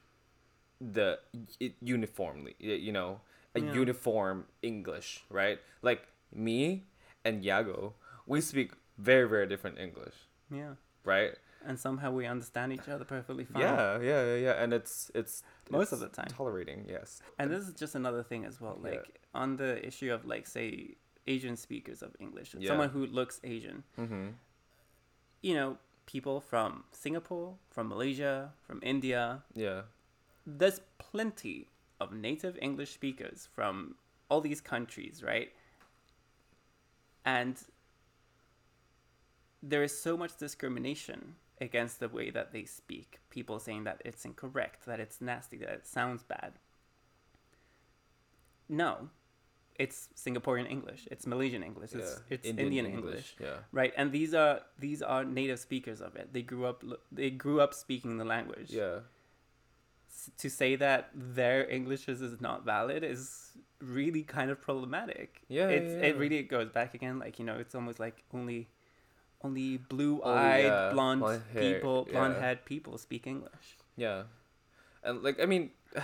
[0.79, 1.19] the
[1.59, 3.21] it uniformly you know
[3.55, 3.73] a Yeah.
[3.73, 6.85] uniform english right like me
[7.23, 7.93] and yago
[8.25, 10.15] we speak very very different english
[10.51, 10.75] Yeah.
[11.03, 13.61] right And somehow we understand each other perfectly fine.
[13.61, 16.27] yeah yeah yeah yeah and it's it's Most of the time.
[16.27, 18.77] tolerating yes And this is just another thing as well.
[18.83, 18.89] Yeah.
[18.91, 20.95] Like on the issue of like say
[21.25, 22.67] Asian speakers of English, Yeah.
[22.71, 23.83] someone who looks Asian.
[23.97, 24.27] mm-hmm.
[25.41, 29.43] You know, people from Singapore, from Malaysia, from India.
[29.55, 29.81] yeah
[30.45, 31.67] There's plenty
[32.01, 33.95] of native English speakers from
[34.29, 35.49] all these countries, right?
[37.23, 37.55] And
[39.61, 43.19] there is so much discrimination against the way that they speak.
[43.29, 46.53] People saying that it's incorrect, that it's nasty, that it sounds bad.
[48.69, 49.09] No,
[49.77, 53.35] it's Singaporean English, it's Malaysian English, it's, yeah it's Indian, English.
[53.39, 53.93] yeah right?
[53.97, 56.33] And these are these are native speakers of it.
[56.33, 58.69] They grew up they grew up speaking the language.
[58.71, 58.99] yeah
[60.09, 65.41] S- To say that their English is, is not valid is really kind of problematic.
[65.49, 67.19] Yeah, it's yeah, it really goes back again.
[67.19, 68.67] Like you know, it's almost like only
[69.43, 72.13] only Oh, blue-eyed, yeah, blonde, blonde people, yeah.
[72.13, 73.77] blonde-haired people speak English.
[73.97, 74.23] yeah
[75.03, 75.71] and like i mean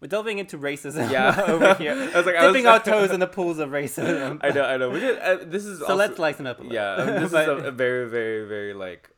[0.00, 1.42] We're delving into racism Yeah.
[1.48, 4.40] over here, I was like, I was- dipping our toes in the pools of racism.
[4.42, 4.90] I know, I know.
[4.90, 6.74] We should, uh, this is So also, let's lighten up a little.
[6.74, 6.94] yeah.
[6.96, 9.10] um, This But- is a, a very, very, very like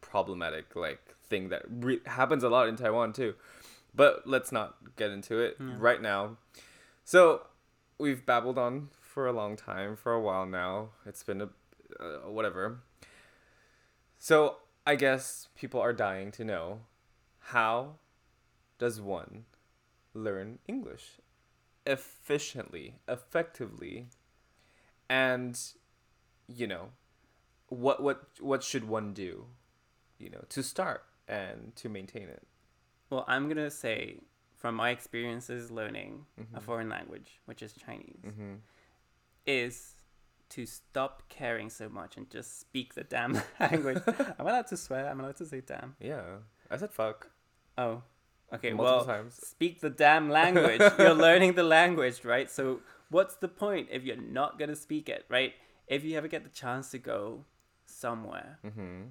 [0.00, 3.34] problematic like thing that re- happens a lot in Taiwan too.
[3.94, 5.74] But let's not get into it Yeah.
[5.78, 6.38] right now.
[7.04, 7.42] So
[7.98, 10.90] we've babbled on for a long time, for a while now.
[11.06, 11.48] It's been a
[12.00, 12.80] uh, whatever.
[14.18, 16.80] So I guess people are dying to know
[17.54, 17.96] how
[18.78, 19.44] does one
[20.14, 21.20] learn English
[21.86, 24.08] efficiently, effectively,
[25.08, 25.58] and
[26.48, 26.88] you know
[27.68, 29.46] what what what should one do,
[30.18, 32.42] you know, to start and to maintain it.
[33.10, 34.18] Well, I'm gonna say
[34.56, 36.62] from my experiences learning a Mhm.
[36.62, 38.54] foreign language, which is Chinese, Mm-hmm.
[39.46, 39.92] Is
[40.50, 43.98] to stop caring so much and just speak the damn language.
[44.38, 45.08] I'm allowed to swear.
[45.08, 45.96] I'm allowed to say damn.
[46.00, 46.22] Yeah,
[46.70, 47.30] I said fuck
[47.76, 48.02] Oh,
[48.52, 48.72] okay.
[48.72, 49.34] multiple well, times.
[49.34, 50.80] speak the damn language.
[50.98, 52.50] you're learning the language, right?
[52.50, 52.80] So
[53.10, 55.54] what's the point if you're not gonna speak it, right?
[55.88, 57.44] If you ever get the chance to go
[57.86, 59.02] somewhere, Mm-hmm.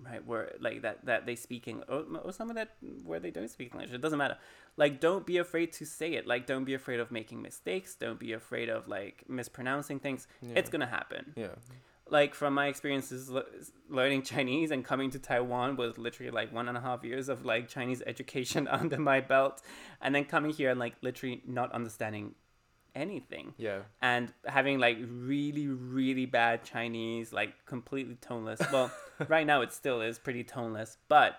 [0.00, 3.50] Right, where like that that they speak English, or, or somewhere that where they don't
[3.50, 4.36] speak English, it doesn't matter.
[4.76, 6.26] Like, don't be afraid to say it.
[6.26, 7.94] Like, don't be afraid of making mistakes.
[7.94, 10.26] Don't be afraid of like mispronouncing things.
[10.40, 10.54] Yeah.
[10.56, 11.32] It's gonna happen.
[11.36, 11.54] Yeah.
[12.08, 13.44] Like from my experiences le-
[13.88, 17.44] learning Chinese and coming to Taiwan was literally like one and a half years of
[17.44, 19.62] like Chinese education under my belt,
[20.00, 22.34] and then coming here and like literally not understanding
[22.94, 23.80] anything Yeah.
[24.00, 28.90] and having like really really bad chinese like completely toneless well
[29.28, 31.36] right now it still is pretty toneless but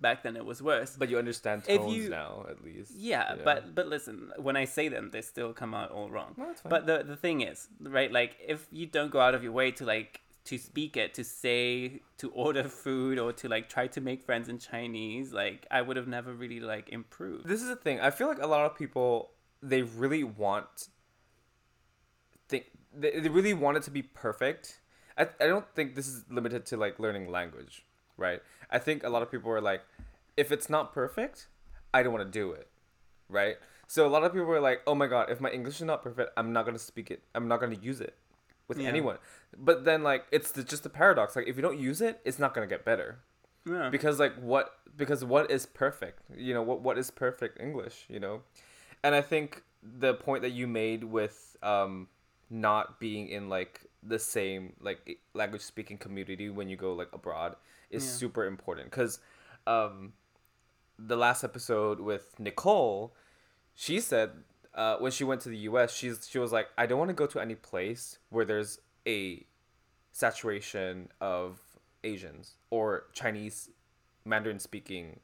[0.00, 2.92] back then it was worse But you understand If tones you- now, at least.
[2.96, 6.52] yeah, but but listen when i say them they still come out all wrong No,
[6.68, 9.70] but the the thing is right like if you don't go out of your way
[9.72, 14.00] to like to speak it to say to order food or to like try to
[14.02, 17.76] make friends in chinese like i would have never really like improved this is the
[17.76, 17.98] thing.
[18.00, 19.30] I feel like a lot of people
[19.70, 20.88] they really want
[22.48, 24.80] think they, they really want it to be perfect.
[25.16, 27.84] I, I don't think this is limited to like learning language,
[28.16, 28.40] right?
[28.70, 29.82] I think a lot of people are like,
[30.36, 31.48] if it's not perfect,
[31.92, 32.68] I don't want to do it,
[33.28, 33.56] right?
[33.86, 36.02] So a lot of people are like, oh my god, if my English is not
[36.02, 37.22] perfect, I'm not gonna speak it.
[37.34, 38.16] I'm not gonna use it
[38.68, 38.88] with Yeah.
[38.88, 39.18] anyone.
[39.56, 41.36] But then like it's the, just a paradox.
[41.36, 43.18] Like if you don't use it, it's not gonna get better
[43.66, 43.88] Yeah.
[43.90, 48.20] because like what because what is perfect you know what what is perfect english you
[48.20, 48.42] know
[49.04, 49.62] and i think
[50.00, 52.08] the point that you made with um
[52.50, 57.54] not being in like the same like language speaking community when you go like abroad
[57.90, 58.10] is Yeah.
[58.10, 59.20] super important because
[59.66, 60.12] um
[60.98, 63.14] the last episode with nicole
[63.74, 64.30] she said
[64.74, 67.14] uh, when she went to the us she's she was like i don't want to
[67.14, 69.44] go to any place where there's a
[70.12, 71.58] saturation of
[72.02, 73.70] asians or chinese
[74.24, 75.20] mandarin speaking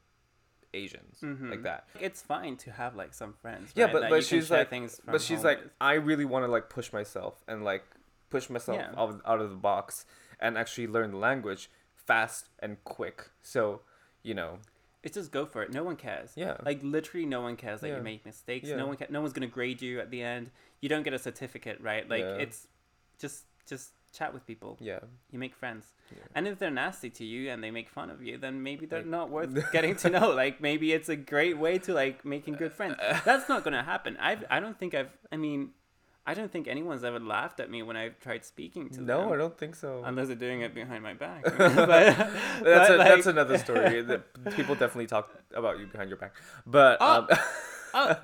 [0.73, 1.63] asians like Mhm.
[1.63, 3.71] that it's fine to have like some friends.
[3.75, 5.71] yeah right, but that but she's like things but she's like with.
[5.81, 7.83] i really want to like push myself and like
[8.29, 8.91] push myself Yeah.
[8.91, 10.05] out, of, out of the box
[10.39, 13.81] and actually learn the language fast and quick so
[14.23, 14.59] you know
[15.03, 15.73] it's just go for it.
[15.73, 16.33] No one cares.
[16.35, 17.97] yeah Like literally, no one cares that Yeah.
[17.97, 18.69] you make mistakes.
[18.69, 18.75] Yeah.
[18.75, 20.51] No one, ca- no one's gonna grade you at the end.
[20.79, 22.07] You don't get a certificate, right?
[22.07, 22.35] Like Yeah.
[22.35, 22.67] it's
[23.17, 24.77] just, just chat with people.
[24.79, 24.99] yeah
[25.31, 26.23] You make friends, Yeah.
[26.35, 28.99] and if they're nasty to you and they make fun of you, then maybe they're
[28.99, 30.31] Like- not worth getting to know.
[30.31, 32.95] Like maybe it's a great way to like making good friends.
[33.25, 34.17] That's not gonna happen.
[34.19, 35.09] I've, I don't think I've.
[35.31, 35.69] I mean,
[36.25, 39.05] I don't think anyone's ever laughed at me when I've tried speaking to them.
[39.07, 41.41] no i don't think so Unless they're doing it behind my back.
[41.57, 44.21] but, that's but, a, that's another story that
[44.55, 45.25] people definitely talk
[45.61, 46.33] about you behind your back
[46.67, 47.27] but Oh.
[47.95, 48.17] um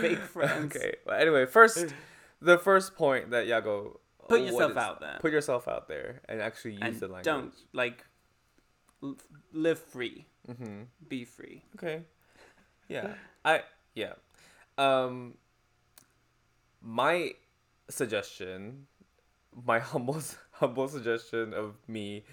[0.00, 0.76] fake friends.
[0.76, 1.94] okay well, anyway first
[2.40, 3.96] the first point that yago
[4.28, 5.18] Put yourself out there.
[5.20, 8.04] put yourself out there and actually use and the language don't like
[9.02, 9.16] l-
[9.52, 10.26] live free.
[10.48, 10.82] mm-hmm.
[11.08, 11.62] Be free.
[11.76, 12.02] Okay.
[12.88, 13.14] Yeah.
[13.44, 13.62] I
[13.94, 14.14] yeah.
[14.78, 15.34] Um
[16.82, 17.32] my
[17.88, 18.86] suggestion,
[19.64, 20.20] my humble
[20.52, 22.24] humble suggestion of me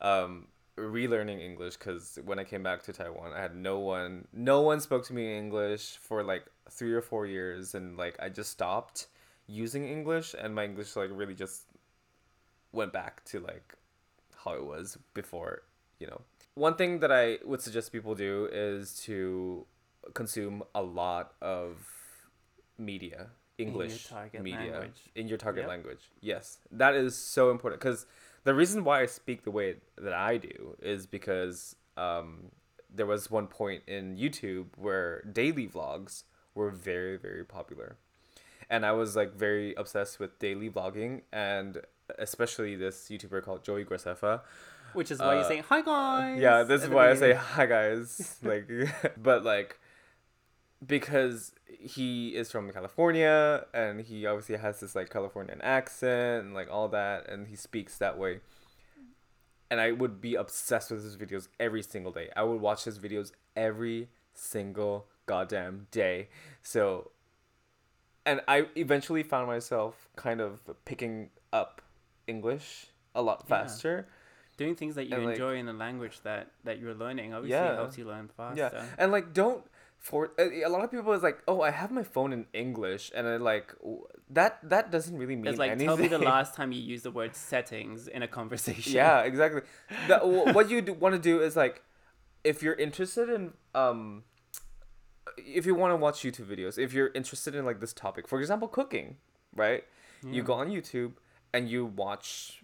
[0.00, 4.60] um relearning English cuz when I came back to Taiwan, I had no one no
[4.60, 8.28] one spoke to me in English for like 3 or 4 years and like I
[8.28, 9.06] just stopped
[9.46, 11.64] using English and my English like really just
[12.72, 13.74] went back to like
[14.44, 15.62] how it was before,
[15.98, 16.20] you know.
[16.54, 19.66] One thing that I would suggest people do is to
[20.14, 21.76] consume a lot of
[22.78, 23.28] media,
[23.58, 25.10] English target media language.
[25.14, 25.68] in your target Yep.
[25.68, 26.10] language.
[26.20, 28.06] Yes, that is so important because
[28.44, 32.50] the reason why I speak the way that I do is because um,
[32.94, 37.96] there was one point in YouTube where daily vlogs were very very popular,
[38.70, 41.80] and I was like very obsessed with daily vlogging and
[42.18, 44.40] especially this YouTuber called Joey Graceffa.
[44.92, 46.40] Which is why you Uh, say hi guys.
[46.40, 48.38] Yeah, this is why I say hi guys.
[48.42, 48.68] like
[49.22, 49.78] but like
[50.86, 56.70] because he is from California and he obviously has this like Californian accent and like
[56.70, 58.40] all that and he speaks that way.
[59.70, 62.30] And I would be obsessed with his videos every single day.
[62.36, 66.28] I would watch his videos every single goddamn day.
[66.62, 67.10] So
[68.26, 71.80] and I eventually found myself kind of picking up
[72.26, 73.48] English a lot Yeah.
[73.62, 74.08] faster.
[74.58, 77.58] Doing things that you and, like- enjoy in the language that that you're learning obviously
[77.66, 77.74] Yeah.
[77.76, 78.70] helps you learn faster.
[78.72, 79.64] Yeah, and like don't
[79.98, 83.10] for a a lot of people is like, oh, I have my phone in English,
[83.14, 83.74] and I like
[84.30, 84.52] that.
[84.62, 85.88] That doesn't really mean It's like anything.
[85.88, 88.92] tell me the last time you used the word settings in a conversation.
[88.92, 89.62] yeah, exactly.
[90.08, 91.82] W- what you want to do is like,
[92.44, 94.24] if you're interested in um,
[95.36, 98.40] if you want to watch YouTube videos, if you're interested in like this topic, for
[98.40, 99.16] example, cooking,
[99.54, 99.84] right?
[100.22, 101.12] You go on YouTube
[101.52, 102.62] and you watch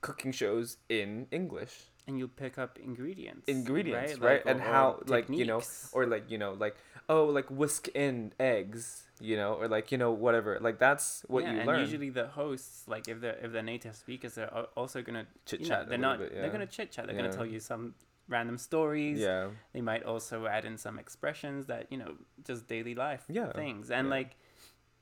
[0.00, 1.74] cooking shows in English.
[2.06, 3.46] and you'll pick up ingredients.
[3.48, 4.22] ingredients, right?
[4.22, 4.46] right?
[4.46, 5.60] Like, and or- how, or like you know,
[5.92, 6.76] or like you know, like
[7.10, 10.58] oh, like whisk in eggs, you know, or like you know, whatever.
[10.60, 11.80] Like that's what yeah, you and learn.
[11.80, 15.68] usually the hosts, like if they're if they're native speakers, they're also gonna Chit you
[15.68, 15.88] know, chat.
[15.90, 17.06] they're not they're gonna chit chat.
[17.06, 17.22] They're Yeah.
[17.22, 17.94] gonna tell you some
[18.28, 19.18] random stories.
[19.18, 19.48] Yeah.
[19.72, 22.14] They might also add in some expressions that you know
[22.46, 24.14] just daily life Yeah, things, and yeah.
[24.14, 24.36] like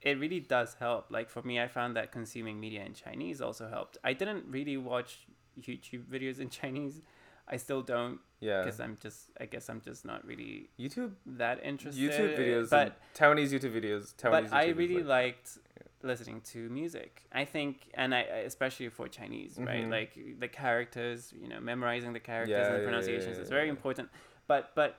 [0.02, 1.10] it really does help.
[1.10, 3.98] Like for me, I found that consuming media in Chinese also helped.
[4.04, 5.26] I didn't really watch
[5.60, 7.00] YouTube videos in Chinese.
[7.48, 8.62] I still don't Yeah.
[8.64, 12.02] because I'm just I guess I'm just not really YouTube, that interested.
[12.10, 14.14] YouTube videos, but Taiwanese YouTube videos.
[14.16, 15.58] Taiwanese but I YouTube is, really like, liked
[16.02, 17.22] listening to music.
[17.32, 19.84] I think, and I especially for Chinese, right?
[19.84, 19.90] Mhm.
[19.90, 23.42] Like the characters, you know, memorizing the characters Yeah, and yeah, the yeah, pronunciations yeah,
[23.44, 23.70] is very yeah.
[23.76, 24.08] important.
[24.46, 24.98] But but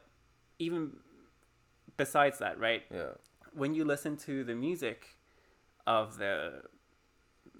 [0.59, 0.97] even
[1.97, 2.83] besides that, right?
[2.91, 3.11] yeah.
[3.53, 5.17] When you listen to the music
[5.87, 6.63] of the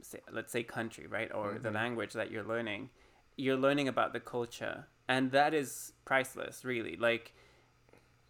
[0.02, 1.74] say, let's say country, right, or the Mhm.
[1.74, 2.90] language that you're learning,
[3.38, 6.96] you're learning about the culture, and that is priceless, really.
[6.98, 7.34] Like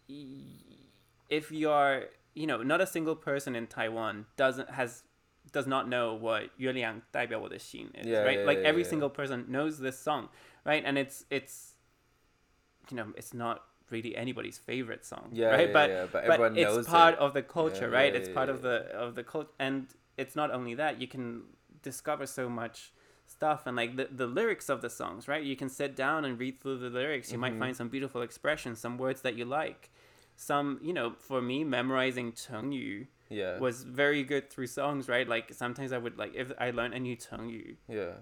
[0.08, 0.88] y-
[1.28, 5.02] if you're you know, not a single person in Taiwan doesn't has
[5.52, 8.38] does not know what Yueliang Daibiao is, yeah, right?
[8.40, 10.28] Yeah, like yeah, every single person knows this song,
[10.64, 10.82] right?
[10.84, 11.74] And it's it's
[12.90, 15.72] you know, it's not really anybody's favorite song, yeah, right?
[15.72, 17.20] but, but, but it's part it.
[17.20, 18.14] of the culture, right?
[18.14, 21.42] it's part of the of the culture and it's not only that, you can
[21.82, 22.92] discover so much
[23.26, 25.42] stuff and like the, the lyrics of the songs, right?
[25.42, 27.30] You can sit down and read through the lyrics.
[27.30, 27.40] You mm-hmm.
[27.40, 29.90] might find some beautiful expressions, some words that you like
[30.37, 33.57] some you know for me memorizing Chengyu Yeah.
[33.59, 36.99] was very good through songs right like sometimes i would like if i learned a
[36.99, 38.13] new Chengyu yeah.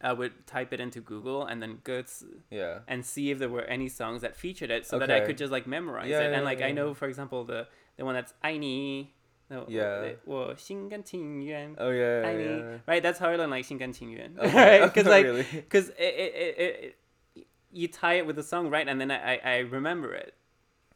[0.00, 2.80] i would type it into google and then go s- Yeah.
[2.86, 5.26] and see if there were any songs that featured it so that i Okay.
[5.26, 6.74] could just like memorize Yeah, it yeah, and like yeah, i yeah.
[6.74, 7.66] know for example the
[7.96, 9.08] the one that's 爱你
[9.50, 10.14] no, Yeah.
[10.24, 12.22] 我心甘情愿 Oh yeah.
[12.22, 12.78] yeah, 爱你 yeah.
[12.86, 14.52] right that's how i learn like 心甘情愿Okay.
[14.54, 15.44] right because like really?
[15.68, 16.94] because it, it, it, it,
[17.34, 20.34] it, you tie it with the song right and then I, I, I remember it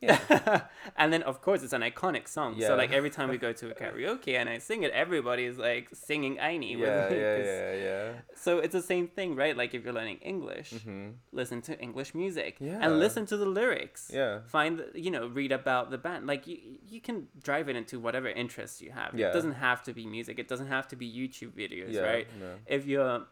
[0.02, 0.62] Yeah.
[0.98, 2.68] and then of course it's an iconic song Yeah.
[2.68, 5.58] so like every time we go to a karaoke and I sing it everybody is
[5.58, 8.12] like singing Aini with me yeah, yeah, yeah.
[8.36, 11.16] so it's the same thing right like if you're learning English Mhm.
[11.34, 12.80] listen to English music Yeah.
[12.82, 14.40] and listen to the lyrics Yeah.
[14.48, 16.58] find you know read about the band like you
[16.94, 19.28] you can drive it into whatever interests you have Yeah.
[19.30, 22.02] it doesn't have to be music it doesn't have to be youtube videos Yeah.
[22.14, 22.52] right No.
[22.68, 23.26] if you're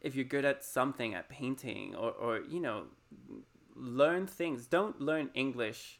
[0.00, 2.78] if you're good at something at painting or or you know
[3.76, 5.98] learn things don't learn english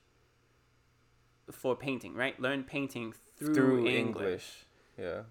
[1.51, 3.97] for painting right learn painting through, Through english.
[3.97, 4.66] English.
[4.99, 5.22] Yeah.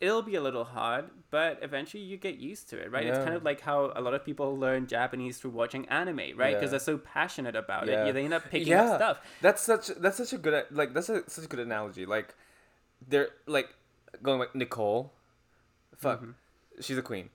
[0.00, 3.34] it'll be a little hard but eventually you get used to it right it's kind
[3.34, 6.66] of like how a lot of people learn japanese through watching anime right because Yeah.
[6.68, 8.04] they're so passionate about Yeah.
[8.06, 8.84] it they end up picking Yeah.
[8.84, 12.06] up stuff That's such that's such a good like that's a, such a good analogy.
[12.06, 12.34] Like
[13.06, 13.68] they're like
[14.22, 15.12] going like Nicole.
[15.96, 16.22] Fuck.
[16.22, 16.34] Mhm.
[16.80, 17.28] She's a queen.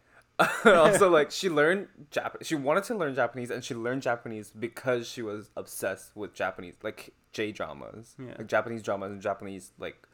[0.65, 5.07] also like she learned Jap she wanted to learn Japanese and she learned Japanese because
[5.07, 8.15] she was obsessed with Japanese like J dramas.
[8.19, 8.35] Yeah.
[8.37, 10.07] Like Japanese dramas and Japanese like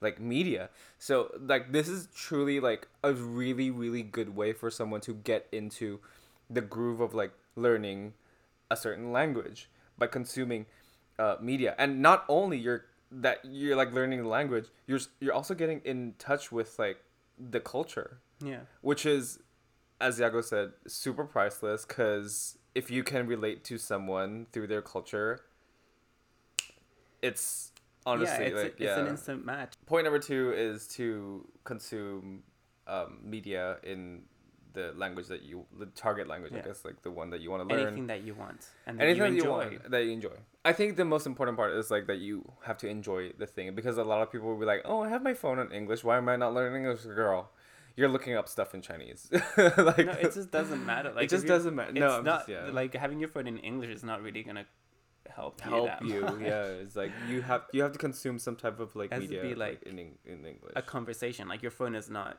[0.00, 0.70] like media.
[0.98, 5.46] So like this is truly like a really really good way for someone to get
[5.52, 6.00] into
[6.50, 8.14] the groove of like learning
[8.70, 9.68] a certain language
[9.98, 10.66] by consuming
[11.18, 15.54] uh, media and not only you're that you're like learning the language you're you're also
[15.54, 16.98] getting in touch with like
[17.38, 19.38] the culture yeah which is
[20.02, 25.40] as Yago said super priceless because if you can relate to someone through their culture
[27.22, 27.70] it's
[28.04, 29.74] honestly yeah it's, like a, it's an instant match.
[29.86, 32.42] Point number two is to consume
[32.88, 34.22] um, media in
[34.72, 37.68] the language that you the target language i guess like the one that you want
[37.68, 37.86] to learn.
[37.86, 40.30] Anything that you want and that anything you that you want that you enjoy.
[40.64, 43.74] I think the most important part is like that you have to enjoy the thing
[43.74, 46.02] because a lot of people will be like oh i have my phone in english.
[46.02, 47.50] Why am i not learning english girl
[47.96, 51.46] you're looking up stuff in chinese like no it just doesn't matter like it just
[51.46, 52.70] doesn't matter no I'm not just, yeah.
[52.72, 54.66] like having your phone in english is not really gonna
[55.28, 58.80] help you help you yeah it's like you have you have to consume some type
[58.80, 61.94] of like Has media be, like, like, in, in english a conversation like your phone
[61.94, 62.38] is not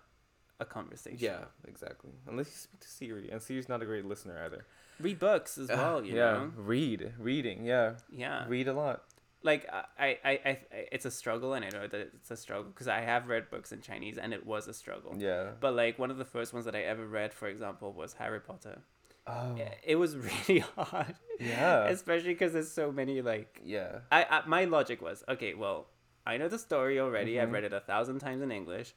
[0.59, 2.11] a conversation Yeah, exactly.
[2.27, 4.65] Unless you speak to Siri, and Siri's not a great listener either.
[4.99, 7.65] read books as well you yeah, know read, reading.
[7.65, 9.03] Yeah, yeah read a lot.
[9.43, 10.57] Like I, I, I, I
[10.91, 13.71] it's a struggle and I know that it's a struggle because I have read books
[13.71, 15.13] in Chinese and it was a struggle.
[15.17, 15.51] Yeah.
[15.59, 18.39] But like one of the first ones that I ever read, for example, was Harry
[18.39, 18.81] Potter.
[19.27, 19.57] Oh.
[19.85, 20.15] It was
[20.47, 21.85] really hard, Yeah.
[21.85, 23.61] especially because there's so many like.
[23.63, 23.99] yeah.
[24.11, 25.53] I, I my logic was okay.
[25.53, 25.87] Well,
[26.25, 27.39] I know the story already.
[27.39, 27.53] I've Mhm.
[27.53, 28.93] read it a thousand times in English,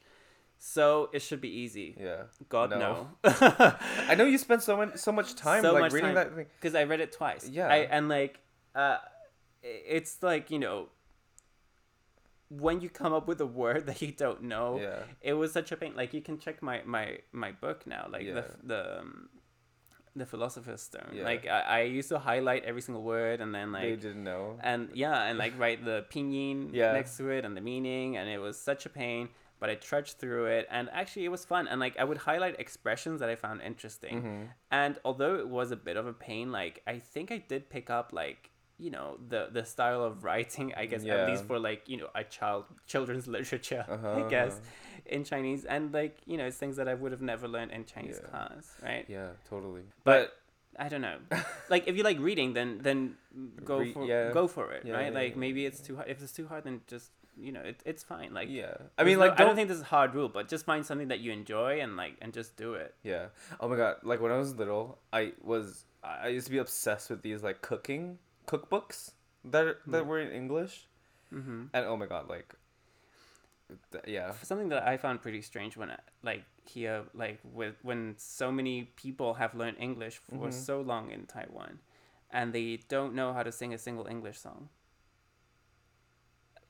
[0.59, 1.95] so it should be easy.
[1.99, 2.23] Yeah.
[2.49, 3.09] God No.
[3.23, 3.29] no.
[4.09, 6.15] I know you spent so much so much time So like much reading time.
[6.15, 6.45] that thing.
[6.59, 7.47] because I read it twice.
[7.49, 7.67] Yeah.
[7.67, 8.39] I, and like,
[8.75, 8.97] uh,
[9.63, 10.89] it's like you know,
[12.49, 14.99] when you come up with a word that you don't know, Yeah.
[15.21, 15.93] it was such a pain.
[15.95, 18.37] Like you can check my my my book now, like the Yeah.
[18.39, 18.99] f- the.
[18.99, 19.29] Um,
[20.15, 21.25] the philosopher's stone Yeah.
[21.25, 24.57] like I, I used to highlight every single word and then like they didn't know.
[24.61, 26.93] and yeah and like write the pinyin Yeah.
[26.93, 29.29] next to it and the meaning and it was such a pain
[29.59, 32.59] but i trudged through it and actually it was fun and like i would highlight
[32.59, 36.51] expressions that i found interesting hmm and although it was a bit of a pain
[36.51, 38.49] like i think i did pick up like
[38.79, 42.09] you know the the style of writing i guess at least for like you know
[42.15, 44.61] a child children's literature Uh-huh, i guess
[45.07, 47.85] in chinese and like you know it's things that i would have never learned in
[47.85, 48.29] chinese Yeah.
[48.29, 49.83] class right Yeah, totally.
[50.03, 50.33] But-
[50.75, 51.17] But, i don't know
[51.73, 53.15] like if you like reading then then
[53.65, 54.31] go Re- for yeah.
[54.31, 56.31] go for it Yeah, right yeah, like yeah, maybe yeah, it's too hard if it's
[56.39, 58.75] too hard then just you know it, it's fine like yeah.
[58.97, 60.85] I mean, like, i don't don't think this is a hard rule but just find
[60.85, 63.25] something that you enjoy and like and just do it Yeah.
[63.59, 63.95] Oh my god.
[64.03, 67.41] Like when I was little, I was I I used to be obsessed with these
[67.47, 68.17] like cooking
[68.47, 69.11] cookbooks
[69.45, 70.87] that are, that were in English,
[71.33, 71.65] mm-hmm.
[71.73, 72.55] and oh my god, like.
[73.91, 74.31] th- Yeah.
[74.43, 75.91] something that I found pretty strange when
[76.23, 80.53] like here like with when so many people have learned English for Mhm.
[80.53, 81.79] so long in Taiwan
[82.31, 84.69] and they don't know how to sing a single English song.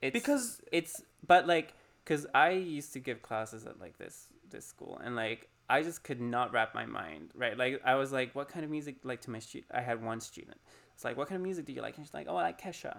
[0.00, 1.74] It's Because it's but like
[2.04, 6.02] because I used to give classes at like this this school, and like I just
[6.04, 7.56] could not wrap my mind right.
[7.56, 9.70] Like I was like, what kind of music like to my student?
[9.74, 10.58] I had one student.
[10.98, 11.96] It's like, what kind of music do you like?
[11.96, 12.96] And she's like, oh, I like Kesha.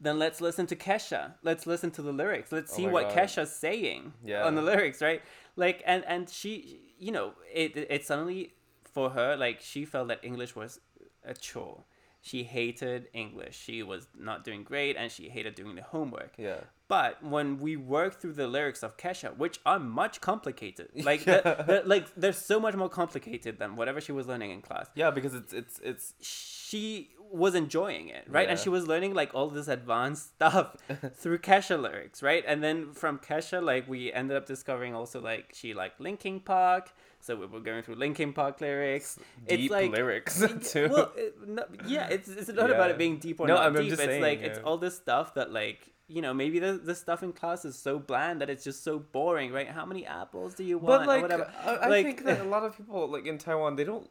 [0.00, 1.34] Then let's listen to Kesha.
[1.44, 2.50] Let's listen to the lyrics.
[2.50, 3.16] Let's Oh see what God.
[3.16, 4.44] Kesha's saying Yeah.
[4.44, 5.22] on the lyrics, right?
[5.54, 10.18] Like, and and she, you know, it it suddenly for her like she felt that
[10.24, 10.80] English was
[11.24, 11.84] a chore.
[12.20, 13.56] She hated English.
[13.56, 16.32] She was not doing great, and she hated doing the homework.
[16.36, 16.62] Yeah.
[16.86, 21.40] But when we work through the lyrics of Kesha, which are much complicated, like Yeah.
[21.40, 24.86] the- the- like they're so much more complicated than whatever she was learning in class.
[24.94, 28.48] Yeah, because it's it's it's She was enjoying it, right?
[28.48, 30.76] And she was learning like all this advanced stuff
[31.16, 32.44] through Kesha lyrics, right?
[32.46, 36.92] And then from Kesha, like we ended up discovering also like she liked Linkin Park,
[37.20, 39.18] so we were going through Linkin Park lyrics.
[39.48, 40.88] deep lyrics too.
[40.92, 43.74] Well, it, no, yeah, it's it's not about it being deep or No, not I'm-
[43.74, 43.88] deep.
[43.88, 46.94] just it's saying, like it's all this stuff that like you know maybe the the
[46.94, 49.68] stuff in class is so bland that it's just so boring, right?
[49.68, 51.06] How many apples do you want?
[51.06, 51.50] but or like, whatever.
[51.64, 54.08] I, I Like- think that a lot of people like in Taiwan, they don't.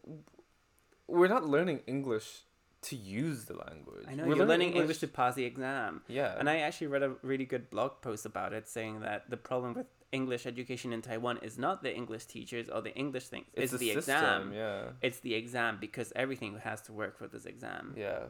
[1.07, 2.43] We're not learning English
[2.83, 4.05] to use the language.
[4.09, 6.01] I know We're you're learning English to pass the exam.
[6.07, 6.35] Yeah.
[6.37, 9.73] And I actually read a really good blog post about it saying that the problem
[9.73, 13.45] with English education in Taiwan is not the English teachers or the English things.
[13.53, 14.53] It's, a the system, exam.
[14.53, 14.83] Yeah.
[15.01, 17.93] It's the exam because everything has to work for this exam.
[17.97, 18.23] Yeah.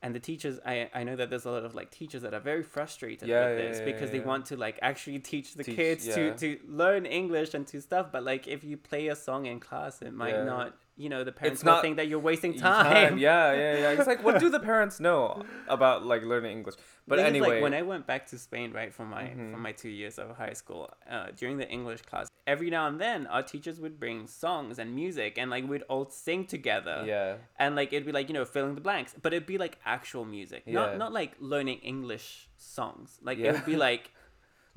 [0.00, 2.40] And the teachers, I, I know that there's a lot of like teachers that are
[2.40, 5.64] very frustrated Yeah, with yeah, this yeah, because they want to like actually teach the
[5.64, 8.12] Teach- kids to, to learn English and to stuff.
[8.12, 11.32] But like if you play a song in class, it might not, you know, the
[11.32, 13.18] parents It's will not- think that you're wasting You time.
[13.18, 13.90] Yeah, yeah, yeah.
[13.96, 16.74] It's like, what do the parents know about like learning English?
[17.06, 19.52] But anyway, like when I went back to Spain, right, from my Mhm.
[19.52, 23.00] for my two years of high school, uh, during the English class, every now and
[23.00, 27.36] then our teachers would bring songs and music, and like we'd all sing together, yeah,
[27.58, 30.24] and like it'd be like you know filling the blanks, but it'd be like actual
[30.26, 30.74] music, Yeah.
[30.74, 33.46] not not like learning English songs, like Yeah.
[33.48, 34.10] it would be like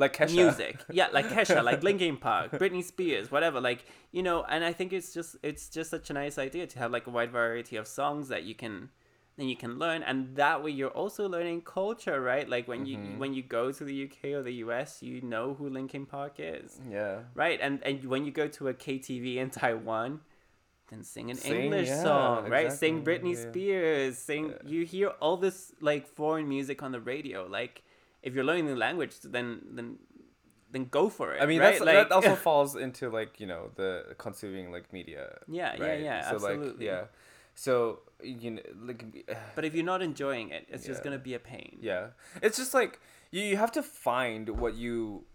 [0.02, 0.36] like Kesha.
[0.36, 3.82] music, yeah, like Kesha, like Linkin Park, Britney Spears, whatever, like
[4.12, 6.92] you know, and I think it's just it's just such a nice idea to have
[6.92, 8.90] like a wide variety of songs that you can
[9.38, 12.98] then you can learn and that way you're also learning culture right like when you
[12.98, 13.18] Mhm.
[13.22, 16.70] when you go to the uk or the us you know who linkin park is
[16.98, 17.20] Yeah.
[17.34, 20.20] right and and when you go to a ktv in taiwan
[20.90, 23.44] then sing an Sing, english yeah, song right sing britney yeah.
[23.50, 24.70] spears sing Yeah.
[24.74, 27.76] you hear all this like foreign music on the radio like
[28.24, 29.98] if you're learning the language then then
[30.72, 31.72] then go for it I mean, right?
[31.72, 35.40] that's, like, that also falls into like you know the consuming like media.
[35.48, 36.02] yeah yeah right?
[36.02, 37.04] yeah so absolutely like yeah,
[37.56, 41.40] so you know like but if you're not enjoying it it's just gonna be a
[41.40, 42.08] pain yeah,
[42.42, 43.00] it's just like
[43.32, 45.26] you you have to find what you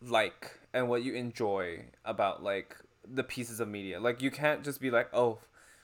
[0.00, 2.76] like and what you enjoy about like
[3.06, 4.00] the pieces of media.
[4.00, 5.38] Like you can't just be like, oh,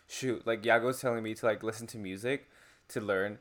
[0.07, 2.49] shoot, like Yago's telling me to like listen to music
[2.89, 3.39] to learn,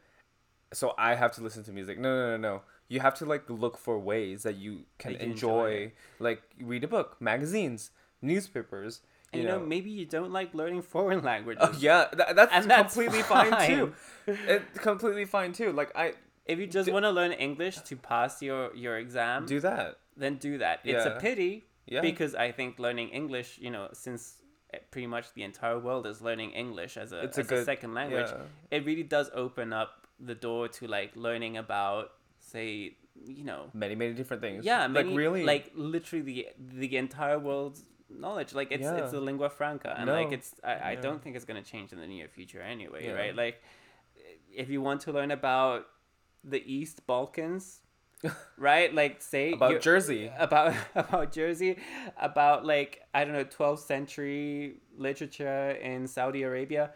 [0.73, 1.99] so I have to listen to music.
[1.99, 2.61] No, no, no, no.
[2.89, 6.87] You have to like look for ways that you can enjoy enjoy, like read a
[6.87, 9.01] book, magazines, newspapers.
[9.31, 12.33] and You you know, know, maybe you don't like learning foreign languages Oh, yeah, tha-
[12.35, 13.69] that's, And that's completely fine, fine.
[13.69, 13.93] too.
[14.27, 15.71] It's completely fine too.
[15.71, 16.13] Like I
[16.45, 19.95] if you just Do- want to learn english to pass your your exam do that.
[20.17, 22.01] then do that it's a pity Yeah.
[22.01, 24.21] because i think learning english you know since
[24.73, 27.49] eh, pretty much the entire world is learning english as a, It's a as a
[27.49, 28.75] good- second language yeah.
[28.77, 32.95] it really does open up the door to like learning about say
[33.25, 34.65] you know many many different things.
[34.65, 36.47] yeah like really like literally the
[36.79, 39.19] the entire world's knowledge like it's it's Yeah.
[39.19, 41.01] a lingua franca and like it's I, I Yeah.
[41.01, 43.13] don't think it's going to change in the near future anyway Yeah.
[43.21, 43.61] right like
[44.63, 45.87] if you want to learn about
[46.43, 47.81] the east balkans
[48.57, 50.31] right like say about Jersey.
[50.37, 51.77] about about jersey
[52.29, 56.91] about like i don't know 12th century literature in saudi arabia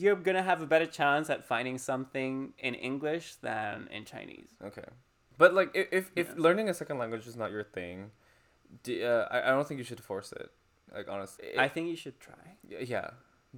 [0.00, 2.34] you're gonna have a better chance at finding something
[2.68, 4.50] in english than in chinese.
[4.70, 4.88] Okay,
[5.42, 6.44] but like if if, Yeah.
[6.46, 7.96] learning a second language is not your thing,
[8.84, 10.50] d uh, I I don't think you should force it.
[10.96, 12.44] Like honestly, i think you should try.
[12.94, 13.08] Yeah,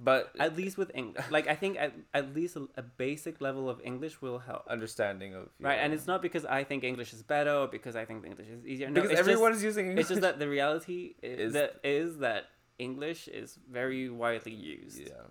[0.09, 1.25] but at least with english.
[1.37, 4.63] Like i think at, at least a, a basic level of english will help.
[4.77, 8.05] Understanding of right and it's not because i think english is better or because i
[8.09, 8.87] think english is easier.
[8.89, 10.01] No because it's everyone just, is using English.
[10.03, 12.43] it's just that the reality is Is- that is that
[12.89, 14.99] english is very widely used.
[15.11, 15.25] Yeah,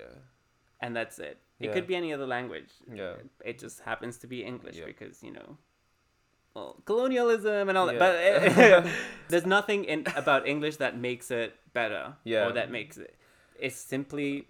[0.00, 0.14] yeah,
[0.80, 1.72] and that's it it Yeah.
[1.74, 3.14] could be any other language yeah.
[3.44, 4.86] it just happens to be english Yeah.
[4.86, 5.56] because you know
[6.54, 8.80] well colonialism and all that Yeah.
[8.80, 8.90] but
[9.28, 12.46] there's nothing in about english that makes it better Yeah.
[12.46, 13.14] or that makes it
[13.58, 14.46] it's simply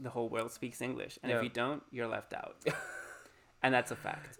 [0.00, 2.56] the whole world speaks english and if you don't you're left out
[3.62, 4.38] and that's a fact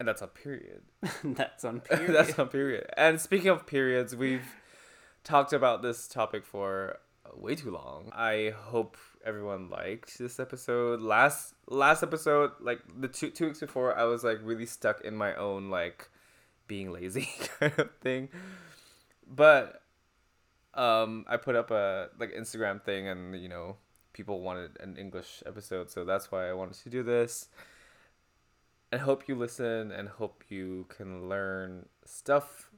[0.00, 0.82] And that's a period.
[1.22, 2.12] that's on period.
[2.16, 2.86] that's a period.
[2.96, 4.48] And speaking of periods, we've
[5.22, 6.98] talked about this topic for
[7.32, 8.10] way too long.
[8.12, 11.00] I hope everyone liked this episode.
[11.00, 15.16] Last last episode, like the two two weeks before, I was like really stuck in
[15.16, 16.08] my own like
[16.66, 17.28] being lazy
[17.60, 18.28] kind of thing.
[19.26, 19.82] But
[20.74, 23.76] um I put up a like Instagram thing and you know,
[24.12, 27.48] people wanted an English episode, so that's why I wanted to do this.
[28.92, 32.70] I hope you listen and hope you can learn stuff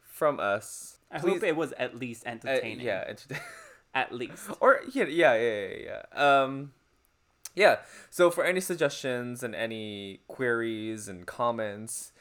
[0.00, 0.98] from us.
[1.10, 2.86] I Please- hope it was at least uh, entertaining.
[2.86, 3.42] yeah, entertaining.
[3.94, 4.48] At least.
[4.60, 6.42] or yeah, yeah, yeah, yeah, yeah.
[6.42, 6.72] Um,
[7.54, 7.76] yeah.
[8.10, 12.12] So for any suggestions and any queries and comments,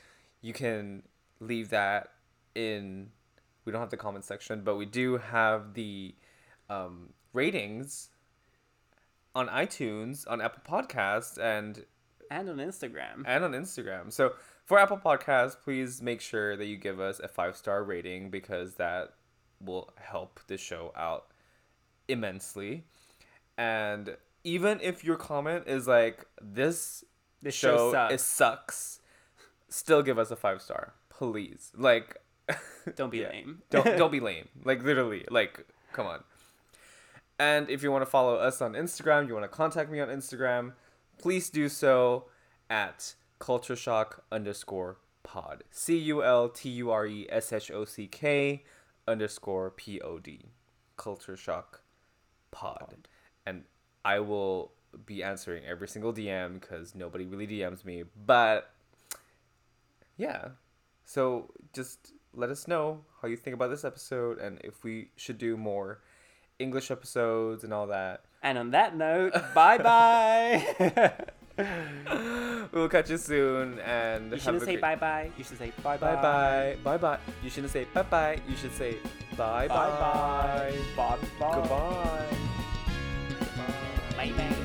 [0.42, 1.04] you can
[1.40, 2.10] leave that
[2.56, 3.12] in.
[3.64, 6.16] We don't have the comment section, but we do have the
[6.70, 8.10] um, ratings
[9.34, 11.86] on iTunes, on Apple Podcasts, and
[12.30, 13.24] And on Instagram.
[13.26, 14.12] and on Instagram.
[14.12, 14.34] So
[14.66, 18.76] for Apple Podcasts, please make sure that you give us a five star rating because
[18.76, 19.14] that
[19.64, 21.28] will help the show out
[22.12, 22.86] immensely.
[23.58, 27.04] And even if your comment is like this
[27.42, 28.14] This show show sucks.
[28.14, 29.00] it sucks,
[29.70, 31.72] still give us a five star, please.
[31.76, 32.18] Like
[32.96, 33.30] Don't be yeah.
[33.30, 33.62] lame.
[33.70, 34.50] don't don't be lame.
[34.64, 36.24] Like literally, like come on.
[37.40, 40.10] And if you want to follow us on Instagram, you want to contact me on
[40.10, 40.74] Instagram,
[41.18, 42.26] please do so
[42.70, 45.64] at culture shock underscore pod.
[45.72, 48.64] C U L T U R E S H O C K
[49.08, 50.52] underscore P O D.
[50.98, 51.81] Culture shock
[52.52, 53.08] pod.
[53.46, 53.64] And
[54.06, 54.72] I will
[55.06, 58.04] be answering every single DM because nobody really DMs me.
[58.26, 58.72] But
[60.18, 60.50] yeah.
[61.04, 65.38] So just let us know how you think about this episode and if we should
[65.38, 66.00] do more
[66.60, 68.22] English episodes and all that.
[68.44, 71.14] And on that note, bye bye.
[72.72, 75.30] We'll catch you soon and you shouldn't say bye bye.
[75.38, 76.78] You should say bye Bye bye.
[76.84, 77.20] Bye bye.
[77.44, 78.40] You shouldn't say bye bye.
[78.48, 78.98] You should say
[79.38, 80.74] bye Bye bye.
[80.96, 81.18] bye.
[81.18, 81.56] Bye bye.
[81.56, 82.38] Goodbye.
[84.22, 84.61] Bye.